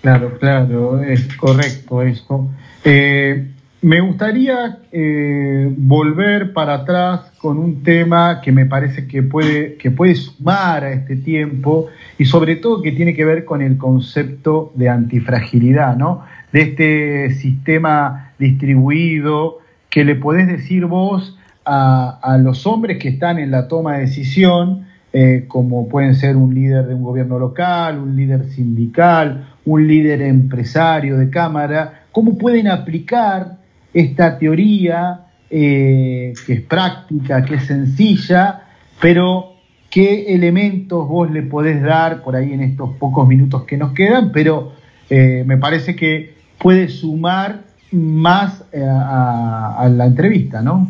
Claro, 0.00 0.36
claro, 0.38 1.02
es 1.02 1.36
correcto 1.36 2.02
eso. 2.02 2.50
Eh, 2.82 3.46
me 3.82 4.00
gustaría 4.00 4.78
eh, 4.90 5.72
volver 5.76 6.52
para 6.52 6.74
atrás 6.74 7.32
con 7.38 7.58
un 7.58 7.82
tema 7.82 8.40
que 8.40 8.52
me 8.52 8.64
parece 8.64 9.06
que 9.06 9.22
puede, 9.22 9.76
que 9.76 9.90
puede 9.90 10.14
sumar 10.14 10.84
a 10.84 10.92
este 10.92 11.16
tiempo 11.16 11.88
y 12.16 12.24
sobre 12.24 12.56
todo 12.56 12.80
que 12.80 12.92
tiene 12.92 13.14
que 13.14 13.24
ver 13.24 13.44
con 13.44 13.60
el 13.60 13.76
concepto 13.76 14.72
de 14.76 14.88
antifragilidad, 14.88 15.96
¿no? 15.96 16.24
De 16.52 16.62
este 16.62 17.34
sistema 17.34 18.32
distribuido 18.38 19.58
que 19.90 20.04
le 20.04 20.14
podés 20.14 20.48
decir 20.48 20.86
vos 20.86 21.36
a, 21.64 22.38
los 22.42 22.66
hombres 22.66 22.98
que 22.98 23.08
están 23.08 23.38
en 23.38 23.50
la 23.50 23.68
toma 23.68 23.94
de 23.94 24.00
decisión, 24.00 24.86
eh, 25.12 25.44
como 25.46 25.88
pueden 25.88 26.14
ser 26.14 26.36
un 26.36 26.54
líder 26.54 26.86
de 26.86 26.94
un 26.94 27.02
gobierno 27.02 27.38
local, 27.38 27.98
un 27.98 28.16
líder 28.16 28.46
sindical, 28.46 29.48
un 29.64 29.86
líder 29.86 30.22
empresario 30.22 31.18
de 31.18 31.30
cámara, 31.30 32.04
cómo 32.12 32.38
pueden 32.38 32.68
aplicar 32.68 33.58
esta 33.92 34.38
teoría 34.38 35.26
eh, 35.50 36.32
que 36.46 36.54
es 36.54 36.60
práctica, 36.62 37.44
que 37.44 37.56
es 37.56 37.64
sencilla, 37.64 38.62
pero 39.00 39.52
qué 39.90 40.34
elementos 40.34 41.06
vos 41.06 41.30
le 41.30 41.42
podés 41.42 41.82
dar 41.82 42.22
por 42.22 42.34
ahí 42.34 42.52
en 42.54 42.62
estos 42.62 42.96
pocos 42.96 43.28
minutos 43.28 43.64
que 43.64 43.76
nos 43.76 43.92
quedan, 43.92 44.32
pero 44.32 44.72
eh, 45.10 45.44
me 45.46 45.58
parece 45.58 45.94
que 45.94 46.34
puede 46.58 46.88
sumar 46.88 47.64
más 47.92 48.64
a 48.72 49.86
la 49.90 50.06
entrevista, 50.06 50.62
¿no? 50.62 50.88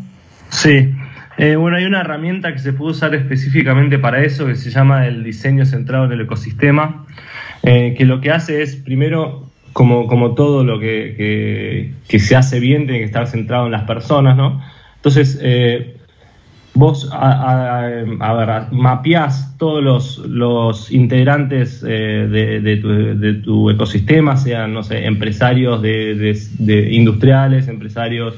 Sí. 0.53 0.95
Eh, 1.39 1.57
bueno, 1.57 1.79
hay 1.79 1.87
una 1.87 2.03
herramienta 2.03 2.53
que 2.53 2.59
se 2.59 2.75
puede 2.75 2.93
usar 2.93 3.15
específicamente 3.15 3.99
para 3.99 4.23
eso 4.23 4.47
que 4.47 4.55
se 4.55 4.71
llama 4.71 5.07
el 5.07 5.25
diseño 5.25 5.65
centrado 5.65 6.05
en 6.05 6.13
el 6.13 6.21
ecosistema, 6.21 7.07
eh, 7.63 7.95
que 7.97 8.05
lo 8.05 8.21
que 8.21 8.31
hace 8.31 8.63
es, 8.63 8.77
primero, 8.77 9.51
como, 9.73 10.07
como 10.07 10.35
todo 10.35 10.63
lo 10.63 10.79
que, 10.79 11.95
se 12.07 12.37
hace 12.37 12.61
bien, 12.61 12.85
tiene 12.85 12.99
que 12.99 13.07
estar 13.07 13.27
centrado 13.27 13.65
en 13.65 13.73
las 13.73 13.85
personas, 13.85 14.37
¿no? 14.37 14.63
Entonces, 14.97 15.41
eh, 15.43 15.97
vos 16.75 17.09
a, 17.11 18.05
mapeás 18.71 19.57
todos 19.57 19.83
los, 19.83 20.19
los 20.19 20.93
integrantes 20.93 21.81
de, 21.81 23.41
tu, 23.43 23.71
ecosistema, 23.71 24.37
sean, 24.37 24.75
no 24.75 24.83
sé, 24.83 25.07
empresarios 25.07 25.81
de, 25.81 26.89
industriales, 26.91 27.69
empresarios 27.69 28.35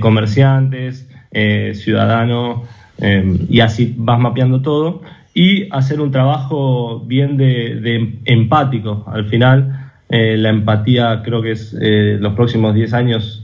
comerciantes, 0.00 1.06
eh, 1.34 1.72
ciudadano, 1.74 2.64
em, 2.98 3.38
y 3.50 3.60
así 3.60 3.94
vas 3.96 4.18
mapeando 4.18 4.62
todo, 4.62 5.02
y 5.34 5.68
hacer 5.70 6.00
un 6.00 6.12
trabajo 6.12 7.00
bien 7.00 7.36
de, 7.36 8.20
empático. 8.24 9.04
Al 9.08 9.26
final, 9.26 9.90
eh, 10.08 10.36
la 10.38 10.50
empatía 10.50 11.22
creo 11.24 11.42
que 11.42 11.52
es 11.52 11.76
eh, 11.80 12.18
los 12.20 12.34
próximos 12.34 12.74
10 12.74 12.94
años 12.94 13.40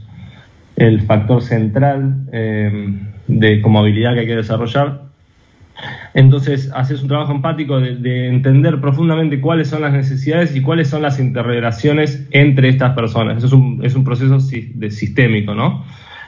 el 0.77 1.01
factor 1.01 1.41
central 1.41 2.27
em, 2.31 3.07
de 3.27 3.61
como 3.61 3.79
habilidad 3.79 4.13
que 4.13 4.21
hay 4.21 4.27
que 4.27 4.35
desarrollar. 4.37 5.01
Entonces, 6.13 6.71
haces 6.73 7.01
un 7.01 7.07
trabajo 7.07 7.31
empático 7.31 7.79
de, 7.79 8.27
entender 8.27 8.79
profundamente 8.79 9.39
cuáles 9.39 9.67
son 9.67 9.81
las 9.81 9.93
necesidades 9.93 10.55
y 10.55 10.61
cuáles 10.61 10.89
son 10.89 11.01
las 11.01 11.19
interrelaciones 11.19 12.27
entre 12.31 12.69
estas 12.69 12.93
personas. 12.93 13.37
Eso 13.37 13.47
es 13.47 13.53
un, 13.53 13.81
es 13.83 13.95
un 13.95 14.03
proceso 14.03 14.37
de 14.39 14.91
sistémico, 14.91 15.53
¿no? 15.55 15.83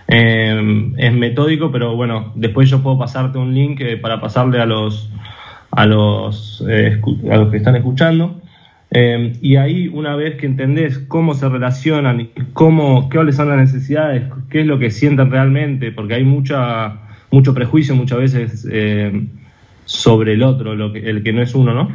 Eh, 0.07 0.91
es 0.97 1.13
metódico, 1.13 1.71
pero 1.71 1.95
bueno, 1.95 2.31
después 2.35 2.69
yo 2.69 2.81
puedo 2.83 2.97
pasarte 2.97 3.37
un 3.37 3.53
link 3.53 3.79
eh, 3.81 3.97
para 3.97 4.19
pasarle 4.19 4.59
a 4.59 4.65
los 4.65 5.09
a 5.71 5.87
los, 5.87 6.63
eh, 6.69 7.01
a 7.31 7.37
los 7.37 7.49
que 7.49 7.57
están 7.57 7.75
escuchando. 7.75 8.39
y 8.91 9.55
ahí, 9.55 9.87
una 9.87 10.15
vez 10.15 10.35
que 10.35 10.45
entendés 10.45 10.99
cómo 10.99 11.33
se 11.33 11.49
relacionan, 11.49 12.29
cómo, 12.53 13.09
cuáles 13.09 13.37
son 13.37 13.49
las 13.49 13.57
necesidades, 13.57 14.23
qué 14.51 14.61
es 14.61 14.67
lo 14.67 14.77
que 14.77 14.91
sienten 14.91 15.31
realmente, 15.31 15.91
porque 15.91 16.13
hay 16.13 16.23
mucha, 16.23 16.99
mucho 17.31 17.55
prejuicio 17.55 17.95
muchas 17.95 18.19
veces 18.19 18.67
sobre 19.85 20.33
el 20.33 20.43
otro, 20.43 20.75
lo 20.75 20.93
que, 20.93 21.09
el 21.09 21.23
que 21.23 21.33
no 21.33 21.41
es 21.41 21.55
uno, 21.55 21.73
¿no? 21.73 21.89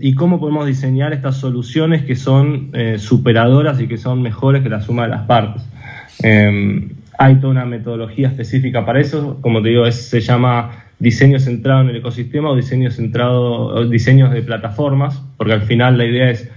Y 0.00 0.14
cómo 0.14 0.38
podemos 0.38 0.66
diseñar 0.66 1.12
estas 1.12 1.38
soluciones 1.38 2.04
que 2.04 2.14
son 2.14 2.70
eh, 2.72 2.98
superadoras 2.98 3.80
y 3.80 3.88
que 3.88 3.98
son 3.98 4.22
mejores 4.22 4.62
que 4.62 4.68
la 4.68 4.80
suma 4.80 5.02
de 5.02 5.08
las 5.08 5.22
partes. 5.22 5.62
Hay 6.22 7.36
toda 7.36 7.50
una 7.50 7.64
metodología 7.64 8.28
específica 8.28 8.84
para 8.84 9.00
eso, 9.00 9.38
como 9.40 9.62
te 9.62 9.70
digo, 9.70 9.90
se 9.90 10.20
llama 10.20 10.84
diseño 10.98 11.38
centrado 11.38 11.82
en 11.82 11.90
el 11.90 11.96
ecosistema 11.96 12.50
o 12.50 12.56
diseño 12.56 12.90
centrado, 12.90 13.88
diseños 13.88 14.32
de 14.32 14.42
plataformas, 14.42 15.22
porque 15.36 15.52
al 15.52 15.62
final 15.62 15.98
la 15.98 16.04
idea 16.04 16.30
es 16.30 16.50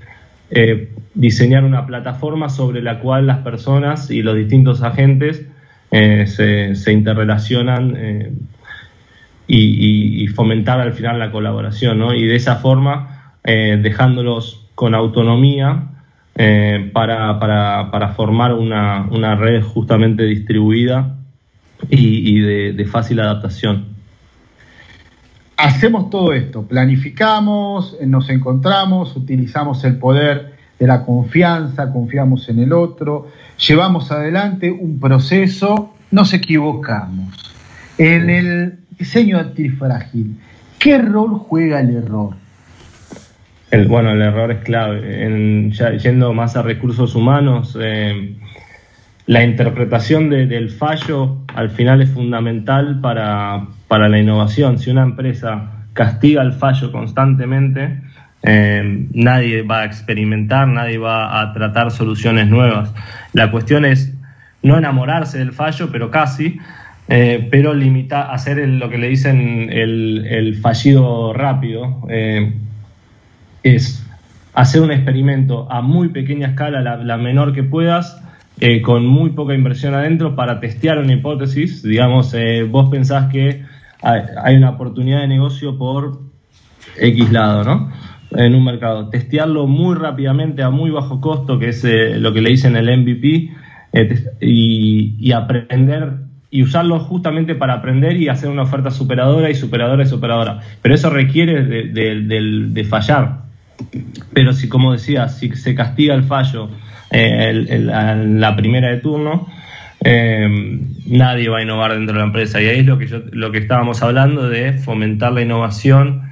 diseñar 1.14 1.64
una 1.64 1.86
plataforma 1.86 2.50
sobre 2.50 2.82
la 2.82 3.00
cual 3.00 3.28
las 3.28 3.40
personas 3.40 4.12
y 4.12 4.22
los 4.22 4.36
distintos 4.36 4.84
agentes 4.84 5.46
se, 5.92 6.76
se, 6.76 6.92
interrelacionan 6.92 7.96
y, 9.48 10.28
fomentar 10.28 10.80
al 10.80 10.94
final 10.94 11.20
la 11.20 11.32
colaboración, 11.32 12.00
¿no? 12.00 12.14
Y 12.14 12.26
de 12.26 12.36
esa 12.36 12.58
forma, 12.58 13.36
eh, 13.44 13.78
dejándolos 13.82 14.68
con 14.76 14.96
autonomía 14.96 15.90
eh, 16.36 16.90
para, 16.94 17.40
para, 17.40 17.92
para, 17.92 18.10
formar 18.10 18.54
una, 18.54 19.08
una, 19.12 19.36
red 19.36 19.62
justamente 19.62 20.24
distribuida 20.24 21.16
y, 21.90 22.40
de, 22.40 22.86
fácil 22.86 23.20
adaptación. 23.20 23.94
Hacemos 25.58 26.10
todo 26.10 26.34
esto, 26.34 26.64
planificamos, 26.64 27.96
nos 28.06 28.30
encontramos, 28.30 29.16
utilizamos 29.16 29.84
el 29.84 29.98
poder 29.98 30.56
de 30.80 30.88
la 30.88 31.06
confianza, 31.06 31.92
confiamos 31.92 32.50
en 32.50 32.60
el 32.60 32.74
otro, 32.74 33.28
llevamos 33.68 34.12
adelante 34.12 34.72
un 34.72 35.00
proceso, 35.00 35.94
nos 36.10 36.34
equivocamos. 36.34 37.54
En 38.00 38.32
el 38.32 38.80
diseño 38.98 39.38
antifrágil, 39.38 40.40
¿qué 40.80 40.98
rol 40.98 41.38
juega 41.38 41.80
el 41.80 41.96
error? 41.96 42.43
El, 43.74 43.88
bueno, 43.88 44.12
el 44.12 44.22
error 44.22 44.52
es 44.52 44.60
clave. 44.60 45.26
En, 45.26 45.72
yendo 45.72 46.32
más 46.32 46.56
a 46.56 46.62
recursos 46.62 47.16
humanos, 47.16 47.76
eh, 47.82 48.36
la 49.26 49.44
interpretación 49.44 50.30
del 50.30 50.70
fallo 50.70 51.38
al 51.56 51.72
final 51.72 52.00
es 52.04 52.12
fundamental 52.12 53.02
para, 53.02 53.66
la 53.90 54.20
innovación. 54.20 54.78
Si 54.78 54.92
una 54.92 55.02
empresa 55.02 55.72
castiga 55.94 56.44
el 56.44 56.54
fallo 56.54 56.92
constantemente, 56.92 58.00
eh, 58.44 59.08
nadie 59.12 59.64
va 59.64 59.80
a 59.80 59.86
experimentar, 59.86 60.68
nadie 60.68 61.00
va 61.00 61.42
a 61.42 61.52
tratar 61.54 61.90
soluciones 61.90 62.48
nuevas. 62.48 62.94
La 63.34 63.50
cuestión 63.50 63.86
es 63.86 64.14
no 64.62 64.78
enamorarse 64.78 65.40
del 65.40 65.52
fallo, 65.52 65.90
pero 65.92 66.12
casi, 66.12 66.60
eh, 67.08 67.48
pero 67.50 67.74
limita, 67.74 68.32
hacer 68.32 68.70
lo 68.70 68.88
que 68.92 69.00
le 69.00 69.10
dicen 69.10 69.70
el, 69.72 70.60
fallido 70.62 71.34
rápido, 71.34 72.04
es 73.64 74.06
hacer 74.54 74.82
un 74.82 74.92
experimento 74.92 75.72
a 75.72 75.82
muy 75.82 76.10
pequeña 76.10 76.50
escala, 76.50 76.82
la, 76.82 77.18
menor 77.18 77.54
que 77.54 77.64
puedas, 77.64 78.22
eh, 78.60 78.82
con 78.82 79.06
muy 79.06 79.32
poca 79.32 79.56
inversión 79.56 79.94
adentro 79.94 80.36
para 80.36 80.60
testear 80.60 81.00
una 81.00 81.14
hipótesis. 81.14 81.82
Digamos, 81.82 82.36
vos 82.70 82.90
pensás 82.90 83.32
que 83.32 83.64
hay, 84.02 84.56
una 84.56 84.72
oportunidad 84.72 85.22
de 85.22 85.28
negocio 85.28 85.78
por 85.78 86.20
X 86.98 87.32
lado, 87.32 87.64
¿no? 87.64 87.92
En 88.32 88.54
un 88.54 88.64
mercado. 88.64 89.10
Testearlo 89.10 89.66
muy 89.66 89.96
rápidamente 89.96 90.62
a 90.62 90.70
muy 90.70 90.92
bajo 90.92 91.22
costo, 91.22 91.58
que 91.58 91.70
es 91.70 91.84
lo 91.84 92.34
que 92.34 92.42
le 92.42 92.50
dicen 92.52 92.76
el 92.76 92.96
MVP, 93.00 93.50
y, 94.42 95.16
y 95.20 95.32
aprender 95.32 96.24
y 96.54 96.62
usarlo 96.62 97.00
justamente 97.00 97.56
para 97.56 97.74
aprender 97.74 98.16
y 98.16 98.30
hacer 98.30 98.48
una 98.48 98.62
oferta 98.62 98.92
superadora 98.92 99.50
y 99.50 99.56
superadora 99.56 100.04
y 100.04 100.06
superadora. 100.06 100.60
Pero 100.84 100.94
eso 100.94 101.10
requiere 101.10 101.64
de, 101.64 102.84
fallar. 102.84 103.43
Pero 104.34 104.54
si, 104.54 104.68
como 104.70 104.94
decía, 104.94 105.30
si 105.30 105.50
se 105.56 105.76
castiga 105.76 106.16
el 106.16 106.24
fallo 106.24 106.70
en 107.12 107.68
eh, 107.70 107.80
la 108.40 108.56
primera 108.56 108.90
de 108.90 108.98
turno, 108.98 109.48
eh, 110.04 110.80
nadie 111.06 111.50
va 111.50 111.60
a 111.60 111.62
innovar 111.62 111.94
dentro 111.94 112.14
de 112.14 112.20
la 112.20 112.26
empresa. 112.26 112.62
Y 112.62 112.68
ahí 112.68 112.80
es 112.80 112.86
lo 112.86 112.98
que, 112.98 113.08
yo, 113.08 113.22
lo 113.32 113.52
que 113.52 113.60
estábamos 113.60 114.02
hablando 114.02 114.50
de 114.50 114.74
fomentar 114.74 115.32
la 115.32 115.42
innovación. 115.42 116.24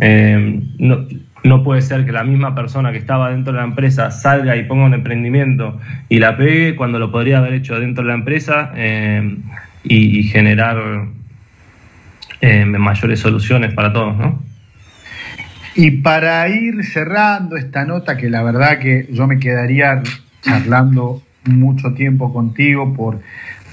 Eh, 0.00 0.60
no, 0.78 1.06
no 1.44 1.62
puede 1.64 1.82
ser 1.82 2.04
que 2.04 2.12
la 2.12 2.24
misma 2.24 2.54
persona 2.54 2.92
que 2.92 2.98
estaba 2.98 3.30
dentro 3.30 3.52
de 3.52 3.58
la 3.58 3.64
empresa 3.64 4.10
salga 4.10 4.56
y 4.56 4.64
ponga 4.64 4.84
un 4.84 4.94
emprendimiento 4.94 5.80
y 6.08 6.18
la 6.18 6.36
pegue 6.36 6.76
cuando 6.76 6.98
lo 6.98 7.10
podría 7.10 7.38
haber 7.38 7.54
hecho 7.54 7.78
dentro 7.78 8.04
de 8.04 8.08
la 8.08 8.14
empresa 8.14 8.72
y, 9.84 10.22
generar 10.24 11.06
mayores 12.66 13.20
soluciones 13.20 13.72
para 13.72 13.92
todos, 13.92 14.16
¿no? 14.16 14.42
Y 15.80 15.92
para 15.92 16.48
ir 16.48 16.84
cerrando 16.84 17.56
esta 17.56 17.84
nota, 17.84 18.16
que 18.16 18.28
la 18.28 18.42
verdad 18.42 18.80
que 18.80 19.06
yo 19.12 19.28
me 19.28 19.38
quedaría 19.38 20.02
charlando 20.40 21.22
mucho 21.44 21.94
tiempo 21.94 22.32
contigo 22.32 22.92
por, 22.94 23.20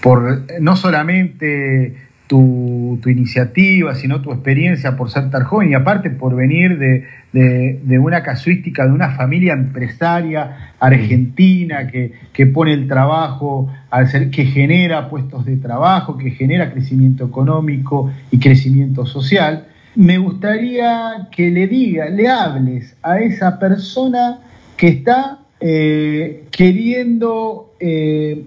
por 0.04 0.44
no 0.62 0.76
solamente 0.76 1.96
tu, 2.28 3.00
iniciativa, 3.08 3.96
sino 3.96 4.22
tu 4.22 4.32
experiencia 4.32 4.96
por 4.96 5.10
ser 5.10 5.32
tan 5.32 5.46
joven 5.46 5.72
y 5.72 5.74
aparte 5.74 6.12
por 6.12 6.36
venir 6.36 6.78
de, 6.78 7.98
una 7.98 8.22
casuística 8.22 8.86
de 8.86 8.92
una 8.92 9.16
familia 9.16 9.54
empresaria 9.54 10.74
argentina 10.80 11.88
que, 11.88 12.46
pone 12.46 12.74
el 12.74 12.88
trabajo, 12.88 13.68
al 13.90 14.10
ser, 14.10 14.30
que 14.30 14.46
genera 14.46 15.10
puestos 15.10 15.44
de 15.44 15.58
trabajo, 15.58 16.20
que 16.20 16.30
genera 16.30 16.72
crecimiento 16.72 17.26
económico 17.26 18.14
y 18.30 18.38
crecimiento 18.38 19.08
social. 19.08 19.70
Me 19.96 20.18
gustaría 20.18 21.30
que 21.32 21.50
le 21.50 21.68
diga, 21.68 22.10
le 22.10 22.28
hables 22.28 22.96
a 23.02 23.20
esa 23.20 23.58
persona 23.58 24.40
que 24.76 24.90
está 24.90 25.40
eh, 25.62 26.44
queriendo 26.52 27.74
eh, 27.80 28.44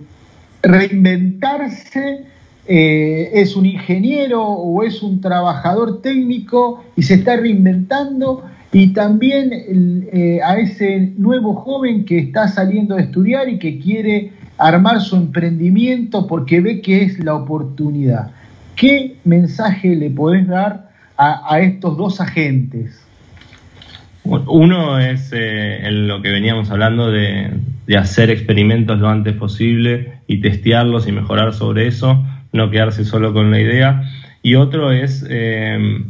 reinventarse 0.63 2.25
eh, 2.67 3.31
es 3.33 3.57
un 3.57 3.65
ingeniero 3.65 4.43
o 4.43 4.83
es 4.83 5.03
un 5.03 5.23
trabajador 5.23 6.03
técnico 6.03 6.85
y 6.97 7.03
se 7.03 7.15
está 7.15 7.37
reinventando 7.37 8.45
y 8.71 8.93
también 8.93 9.51
a 10.45 10.59
ese 10.59 11.15
nuevo 11.17 11.55
joven 11.55 12.05
que 12.05 12.19
está 12.19 12.49
saliendo 12.49 12.97
de 12.97 13.05
estudiar 13.05 13.49
y 13.49 13.59
que 13.59 13.79
quiere 13.79 14.33
armar 14.59 15.01
su 15.01 15.17
emprendimiento 15.17 16.27
porque 16.27 16.61
ve 16.61 16.83
que 16.83 17.05
es 17.05 17.19
la 17.25 17.35
oportunidad. 17.35 18.33
¿Qué 18.77 19.17
mensaje 19.25 19.97
le 19.97 20.11
podés 20.11 20.47
dar 20.47 20.88
a, 21.19 21.61
estos 21.61 21.97
dos 21.97 22.21
agentes? 22.21 23.05
Uno 24.25 24.99
es 24.99 25.31
eh, 25.33 25.89
lo 25.91 26.23
que 26.23 26.31
veníamos 26.31 26.71
hablando 26.71 27.11
de, 27.11 27.51
hacer 27.99 28.31
experimentos 28.31 28.99
lo 28.99 29.09
antes 29.09 29.35
posible 29.35 30.19
y 30.27 30.41
testearlos 30.41 31.09
y 31.09 31.13
mejorar 31.13 31.55
sobre 31.55 31.87
eso 31.87 32.23
no 32.53 32.71
quedarse 32.71 33.05
solo 33.05 33.33
con 33.33 33.51
la 33.51 33.61
idea. 33.61 34.03
Y 34.43 34.55
otro 34.55 34.93
es, 34.93 35.25
que, 35.25 36.07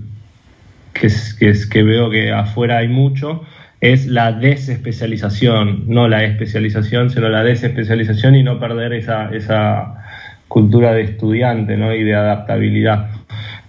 es, 1.02 1.34
que, 1.34 1.48
es, 1.50 1.66
que 1.66 1.82
veo 1.82 2.10
que 2.10 2.32
afuera 2.32 2.78
hay 2.78 2.88
mucho, 2.88 3.44
es 3.80 4.06
la 4.06 4.32
desespecialización, 4.32 5.84
no 5.86 6.08
la 6.08 6.24
especialización, 6.24 7.10
sino 7.10 7.28
la 7.28 7.44
desespecialización 7.44 8.34
y 8.34 8.42
no 8.42 8.58
perder 8.58 8.92
esa, 8.92 9.30
esa 9.34 10.04
cultura 10.48 10.92
de 10.92 11.02
estudiante 11.02 11.76
¿no? 11.76 11.94
y 11.94 12.02
de 12.02 12.14
adaptabilidad. 12.14 13.10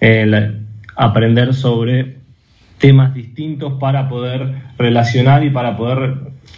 Eh, 0.02 0.59
aprender 1.00 1.54
sobre 1.54 2.18
temas 2.78 3.14
distintos 3.14 3.80
para 3.80 4.10
poder 4.10 4.54
relacionar 4.78 5.46
y 5.46 5.50
para 5.50 5.78
poder 5.78 6.18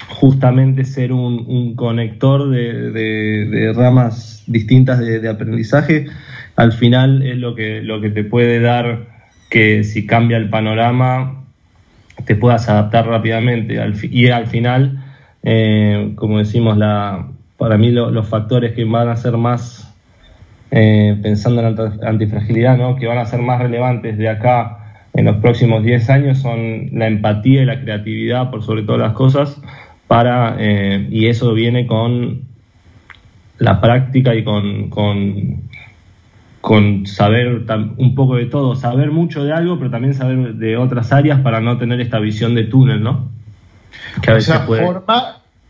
justamente 0.10 0.84
ser 0.84 1.14
un, 1.14 1.76
conector 1.76 2.50
de, 2.50 3.72
ramas 3.76 4.44
distintas 4.48 4.98
de, 4.98 5.30
aprendizaje, 5.30 6.08
al 6.56 6.74
final 6.74 7.22
es 7.22 7.38
lo 7.38 7.54
que, 7.54 7.82
lo 7.84 8.02
que 8.02 8.10
te 8.10 8.24
puede 8.24 8.60
dar 8.60 9.06
que 9.52 9.84
si 9.84 10.08
cambia 10.08 10.38
el 10.38 10.50
panorama 10.50 11.44
te 12.26 12.36
puedas 12.36 12.68
adaptar 12.68 13.08
rápidamente. 13.08 13.76
y 14.10 14.28
al 14.30 14.48
final, 14.48 15.04
eh, 15.44 16.14
como 16.16 16.40
decimos, 16.40 16.78
la, 16.78 17.28
para 17.58 17.78
mí 17.78 17.92
los 17.92 18.28
factores 18.28 18.74
que 18.74 18.86
van 18.86 19.08
a 19.08 19.16
ser 19.18 19.38
más, 19.38 19.91
eh, 20.72 21.20
pensando 21.22 21.62
en 21.62 21.76
la 21.76 22.10
antifragilidad, 22.10 22.78
¿no? 22.78 22.96
que 22.96 23.08
van 23.08 23.18
a 23.18 23.26
ser 23.26 23.42
más 23.42 23.60
relevantes 23.62 24.18
de 24.18 24.30
acá 24.30 24.78
en 25.14 25.26
los 25.26 25.38
próximos 25.38 25.84
10 25.84 26.10
años 26.10 26.38
son 26.40 26.90
la 26.94 27.08
empatía 27.08 27.64
y 27.64 27.66
la 27.66 27.82
creatividad 27.82 28.50
por 28.50 28.64
sobre 28.64 28.84
todas 28.84 29.02
las 29.02 29.14
cosas 29.14 29.62
para 30.08 30.56
eh, 30.60 31.08
y 31.10 31.28
eso 31.28 31.54
viene 31.54 31.88
con 31.88 32.44
la 33.58 33.80
práctica 33.80 34.34
y 34.36 34.44
con, 34.44 34.90
con, 36.62 37.06
saber 37.06 37.64
un 37.98 38.16
poco 38.16 38.36
de 38.36 38.46
todo, 38.46 38.76
saber 38.76 39.12
mucho 39.12 39.44
de 39.44 39.54
algo, 39.54 39.78
pero 39.78 39.92
también 39.92 40.14
saber 40.16 40.56
de 40.56 40.78
otras 40.78 41.12
áreas 41.12 41.42
para 41.42 41.62
no 41.62 41.78
tener 41.78 42.02
esta 42.02 42.20
visión 42.20 42.56
de 42.56 42.64
túnel, 42.64 43.04
¿no? 43.04 43.30
Que 44.22 44.32
a 44.32 44.34
veces 44.34 44.58
puede... 44.66 44.84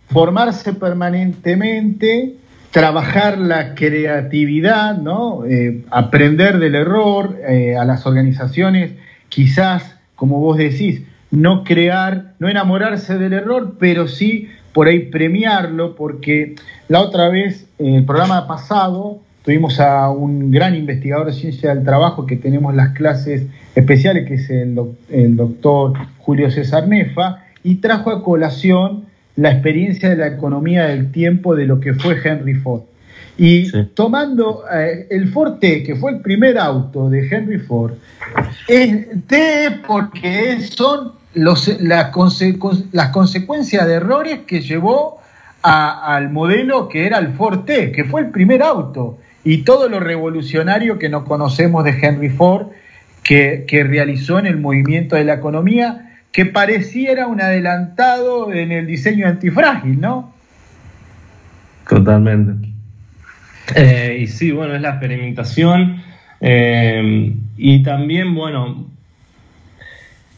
formarse 0.07 0.73
permanentemente, 0.73 2.37
trabajar 2.71 3.37
la 3.37 3.75
creatividad, 3.75 4.97
¿no? 4.97 5.45
Eh, 5.45 5.83
aprender 5.91 6.57
del 6.59 6.75
error, 6.75 7.37
eh, 7.47 7.75
a 7.75 7.85
las 7.85 8.05
organizaciones 8.05 8.91
quizás, 9.29 9.95
como 10.15 10.39
vos 10.39 10.57
decís, 10.57 11.03
no 11.31 11.63
crear, 11.63 12.33
no 12.39 12.49
enamorarse 12.49 13.17
del 13.17 13.33
error, 13.33 13.75
pero 13.79 14.07
sí 14.07 14.49
por 14.73 14.87
ahí 14.87 14.99
premiarlo, 15.09 15.95
porque 15.95 16.55
la 16.87 17.01
otra 17.01 17.29
vez, 17.29 17.67
en 17.79 17.95
el 17.95 18.05
programa 18.05 18.47
pasado, 18.47 19.19
tuvimos 19.43 19.79
a 19.79 20.09
un 20.09 20.51
gran 20.51 20.75
investigador 20.75 21.27
de 21.27 21.33
ciencia 21.33 21.73
del 21.73 21.83
trabajo 21.83 22.25
que 22.25 22.35
tenemos 22.35 22.75
las 22.75 22.89
clases 22.89 23.47
especiales, 23.75 24.27
que 24.27 24.35
es 24.35 24.49
el, 24.49 24.75
doctor 25.35 25.93
Julio 26.19 26.51
César 26.51 26.87
Nefa, 26.87 27.43
y 27.63 27.75
trajo 27.75 28.11
a 28.11 28.23
colación 28.23 29.05
la 29.35 29.51
experiencia 29.51 30.09
de 30.09 30.17
la 30.17 30.27
economía 30.27 30.85
del 30.85 31.11
tiempo 31.11 31.55
de 31.55 31.65
lo 31.65 31.79
que 31.79 31.93
fue 31.93 32.17
Henry 32.23 32.55
Ford. 32.55 32.81
Y 33.37 33.71
tomando 33.93 34.65
eh, 34.71 35.07
el 35.09 35.29
Ford 35.29 35.59
T, 35.59 35.83
que 35.83 35.95
fue 35.95 36.11
el 36.11 36.19
primer 36.19 36.57
auto 36.57 37.09
de 37.09 37.27
Henry 37.27 37.59
Ford, 37.59 37.93
es 38.67 39.07
T 39.27 39.79
porque 39.87 40.59
son 40.61 41.13
los, 41.33 41.81
las 41.81 42.09
consecuencias 42.11 43.87
de 43.87 43.93
errores 43.93 44.39
que 44.45 44.61
llevó 44.61 45.19
al 45.63 46.29
modelo 46.31 46.87
que 46.89 47.05
era 47.05 47.19
el 47.19 47.33
Ford 47.33 47.65
T, 47.65 47.91
que 47.91 48.03
fue 48.03 48.21
el 48.21 48.29
primer 48.31 48.63
auto, 48.63 49.19
y 49.43 49.59
todo 49.59 49.89
lo 49.89 49.99
revolucionario 49.99 50.99
que 50.99 51.09
nos 51.09 51.23
conocemos 51.23 51.83
de 51.83 51.91
Henry 51.91 52.29
Ford, 52.29 52.67
que, 53.23 53.65
que 53.67 53.83
realizó 53.83 54.39
en 54.39 54.47
el 54.47 54.57
movimiento 54.57 55.15
de 55.15 55.23
la 55.23 55.35
economía, 55.35 56.19
que 56.31 56.45
pareciera 56.45 57.27
un 57.27 57.41
adelantado 57.41 58.53
en 58.53 58.71
el 58.71 58.87
diseño 58.87 59.27
antifrágil, 59.27 59.99
¿no? 59.99 60.33
Totalmente. 61.87 62.69
Eh, 63.75 64.19
y 64.21 64.27
sí, 64.27 64.51
bueno, 64.51 64.75
es 64.75 64.81
la 64.81 64.91
experimentación 64.91 66.01
eh, 66.39 67.33
y 67.57 67.83
también, 67.83 68.33
bueno, 68.33 68.87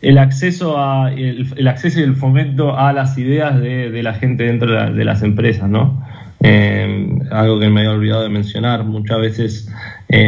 el 0.01 0.17
acceso 0.17 0.77
a 0.77 1.13
el, 1.13 1.67
acceso 1.67 1.99
y 1.99 2.03
el 2.03 2.15
fomento 2.15 2.77
a 2.77 2.91
las 2.91 3.17
ideas 3.17 3.59
de, 3.59 4.03
la 4.03 4.13
gente 4.13 4.43
dentro 4.43 4.93
de, 4.93 5.05
las 5.05 5.21
empresas, 5.21 5.69
¿no? 5.69 6.03
Eh, 6.41 7.19
algo 7.31 7.59
que 7.59 7.69
me 7.69 7.81
había 7.81 7.91
olvidado 7.91 8.23
de 8.23 8.29
mencionar, 8.29 8.83
muchas 8.83 9.19
veces 9.19 9.73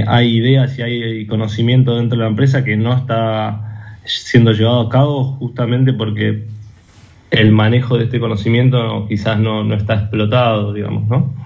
hay 0.08 0.38
ideas 0.38 0.80
y 0.80 0.82
hay 0.82 1.28
conocimiento 1.28 1.98
dentro 1.98 2.18
de 2.18 2.24
la 2.24 2.30
empresa 2.30 2.64
que 2.64 2.78
no 2.78 2.96
está 2.96 3.75
siendo 4.06 4.52
llevado 4.52 4.82
a 4.82 4.90
cabo 4.90 5.24
justamente 5.40 5.94
porque 5.94 6.46
el 7.32 7.52
manejo 7.52 7.98
de 7.98 8.06
este 8.06 8.20
conocimiento 8.20 9.08
quizás 9.08 9.40
no, 9.40 9.64
no 9.64 9.76
está 9.76 9.96
explotado, 9.96 10.74
digamos, 10.74 11.08
¿no? 11.08 11.46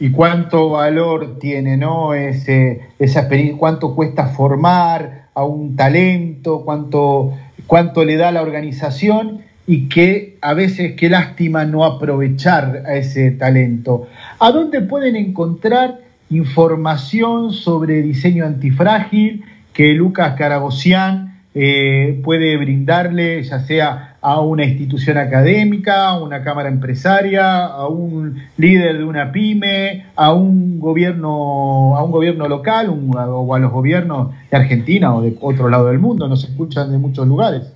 y 0.00 0.10
cuánto 0.10 0.70
valor 0.70 1.38
tiene, 1.38 1.76
¿no? 1.76 2.14
Ese, 2.14 2.80
esa 2.98 3.20
experiencia, 3.20 3.58
cuánto 3.58 3.94
cuesta 3.94 4.26
formar 4.26 5.28
a 5.34 5.44
un 5.44 5.76
talento, 5.76 6.62
cuánto, 6.64 7.32
cuánto 7.66 8.04
le 8.04 8.16
da 8.16 8.32
la 8.32 8.42
organización 8.42 9.42
y 9.66 9.88
que 9.88 10.36
a 10.42 10.52
veces 10.52 10.94
qué 10.96 11.08
lástima 11.08 11.64
no 11.64 11.84
aprovechar 11.84 12.82
a 12.86 12.96
ese 12.96 13.30
talento. 13.30 14.06
¿A 14.38 14.50
dónde 14.50 14.82
pueden 14.82 15.16
encontrar 15.16 16.00
información 16.28 17.52
sobre 17.52 18.02
diseño 18.02 18.44
antifrágil 18.44 19.44
que 19.72 19.94
Lucas 19.94 20.34
Caragosian 20.36 21.33
eh, 21.54 22.20
puede 22.24 22.56
brindarle, 22.56 23.42
ya 23.44 23.60
sea 23.60 24.16
a 24.20 24.40
una 24.40 24.64
institución 24.64 25.18
académica, 25.18 26.08
a 26.08 26.20
una 26.20 26.42
cámara 26.42 26.68
empresaria, 26.68 27.66
a 27.66 27.86
un 27.88 28.42
líder 28.56 28.98
de 28.98 29.04
una 29.04 29.30
pyme, 29.30 30.06
a 30.16 30.32
un 30.32 30.80
gobierno, 30.80 31.96
a 31.96 32.02
un 32.02 32.10
gobierno 32.10 32.48
local 32.48 32.88
o 32.88 33.54
a 33.54 33.58
los 33.58 33.70
gobiernos 33.70 34.32
de 34.50 34.56
Argentina 34.56 35.14
o 35.14 35.22
de 35.22 35.36
otro 35.40 35.68
lado 35.68 35.86
del 35.86 35.98
mundo, 35.98 36.26
nos 36.26 36.42
escuchan 36.42 36.90
de 36.90 36.98
muchos 36.98 37.28
lugares. 37.28 37.72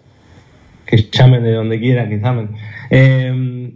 Que 0.85 0.97
llamen 0.97 1.43
de 1.43 1.53
donde 1.53 1.79
quieran, 1.79 2.09
que 2.09 2.19
llamen. 2.19 2.51
Eh, 2.91 3.73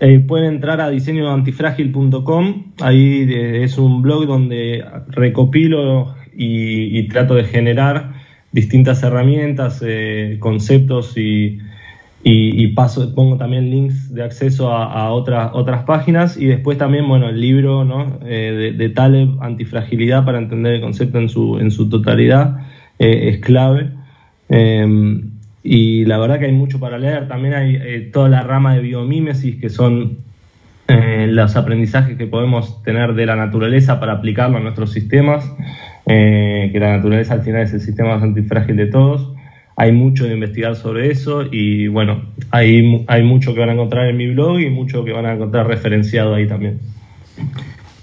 eh, 0.00 0.20
pueden 0.20 0.54
entrar 0.54 0.80
a 0.80 0.90
diseñoantifrágil.com, 0.90 2.72
ahí 2.80 3.28
es 3.34 3.78
un 3.78 4.00
blog 4.00 4.26
donde 4.26 4.84
recopilo 5.08 6.14
y, 6.36 7.08
trato 7.08 7.34
de 7.34 7.44
generar 7.44 8.12
distintas 8.52 9.02
herramientas, 9.02 9.82
eh, 9.84 10.36
conceptos 10.40 11.16
y, 11.16 11.58
y, 12.24 12.66
paso, 12.68 13.14
pongo 13.14 13.36
también 13.36 13.70
links 13.70 14.12
de 14.12 14.22
acceso 14.22 14.72
a, 14.72 15.10
otras, 15.12 15.50
otras 15.54 15.84
páginas 15.84 16.36
y 16.36 16.46
después 16.46 16.76
también, 16.76 17.08
bueno, 17.08 17.28
el 17.28 17.40
libro 17.40 17.86
eh, 18.24 18.52
de, 18.52 18.72
de, 18.72 18.88
Taleb, 18.90 19.40
Antifragilidad, 19.40 20.24
para 20.24 20.38
entender 20.38 20.74
el 20.74 20.80
concepto 20.80 21.18
en 21.18 21.28
su, 21.28 21.58
en 21.58 21.70
su 21.70 21.88
totalidad, 21.88 22.66
eh, 22.98 23.30
es 23.30 23.38
clave. 23.38 23.90
Em, 24.48 25.30
y 25.62 26.04
la 26.06 26.18
verdad 26.18 26.38
que 26.38 26.46
hay 26.46 26.52
mucho 26.52 26.80
para 26.80 26.98
leer. 26.98 27.28
También 27.28 27.54
hay 27.54 27.76
eh, 27.76 28.10
toda 28.12 28.28
la 28.28 28.42
rama 28.42 28.74
de 28.74 28.80
biomímesis, 28.80 29.56
que 29.60 29.68
son 29.68 30.18
los 30.88 31.54
aprendizajes 31.56 32.16
que 32.16 32.26
podemos 32.26 32.82
tener 32.82 33.14
de 33.14 33.26
la 33.26 33.36
naturaleza 33.36 34.00
para 34.00 34.14
aplicarlo 34.14 34.56
a 34.56 34.60
nuestros 34.60 34.92
sistemas, 34.92 35.50
que 36.06 36.78
la 36.80 36.96
naturaleza 36.96 37.34
al 37.34 37.42
final 37.42 37.62
es 37.62 37.74
el 37.74 37.80
sistema 37.80 38.14
más 38.14 38.22
antifrágil 38.22 38.76
de 38.76 38.86
todos 38.86 39.32
hay 39.80 39.92
mucho 39.92 40.24
de 40.24 40.34
investigar 40.34 40.74
sobre 40.74 41.08
eso 41.08 41.44
y 41.52 41.86
bueno, 41.86 42.24
hay, 42.50 43.04
hay 43.06 43.22
mucho 43.22 43.54
que 43.54 43.60
van 43.60 43.68
a 43.68 43.74
encontrar 43.74 44.08
en 44.08 44.16
mi 44.16 44.26
blog 44.26 44.58
y 44.58 44.70
mucho 44.70 45.04
que 45.04 45.12
van 45.12 45.24
a 45.24 45.34
encontrar 45.34 45.68
referenciado 45.68 46.34
ahí 46.34 46.48
también. 46.48 46.80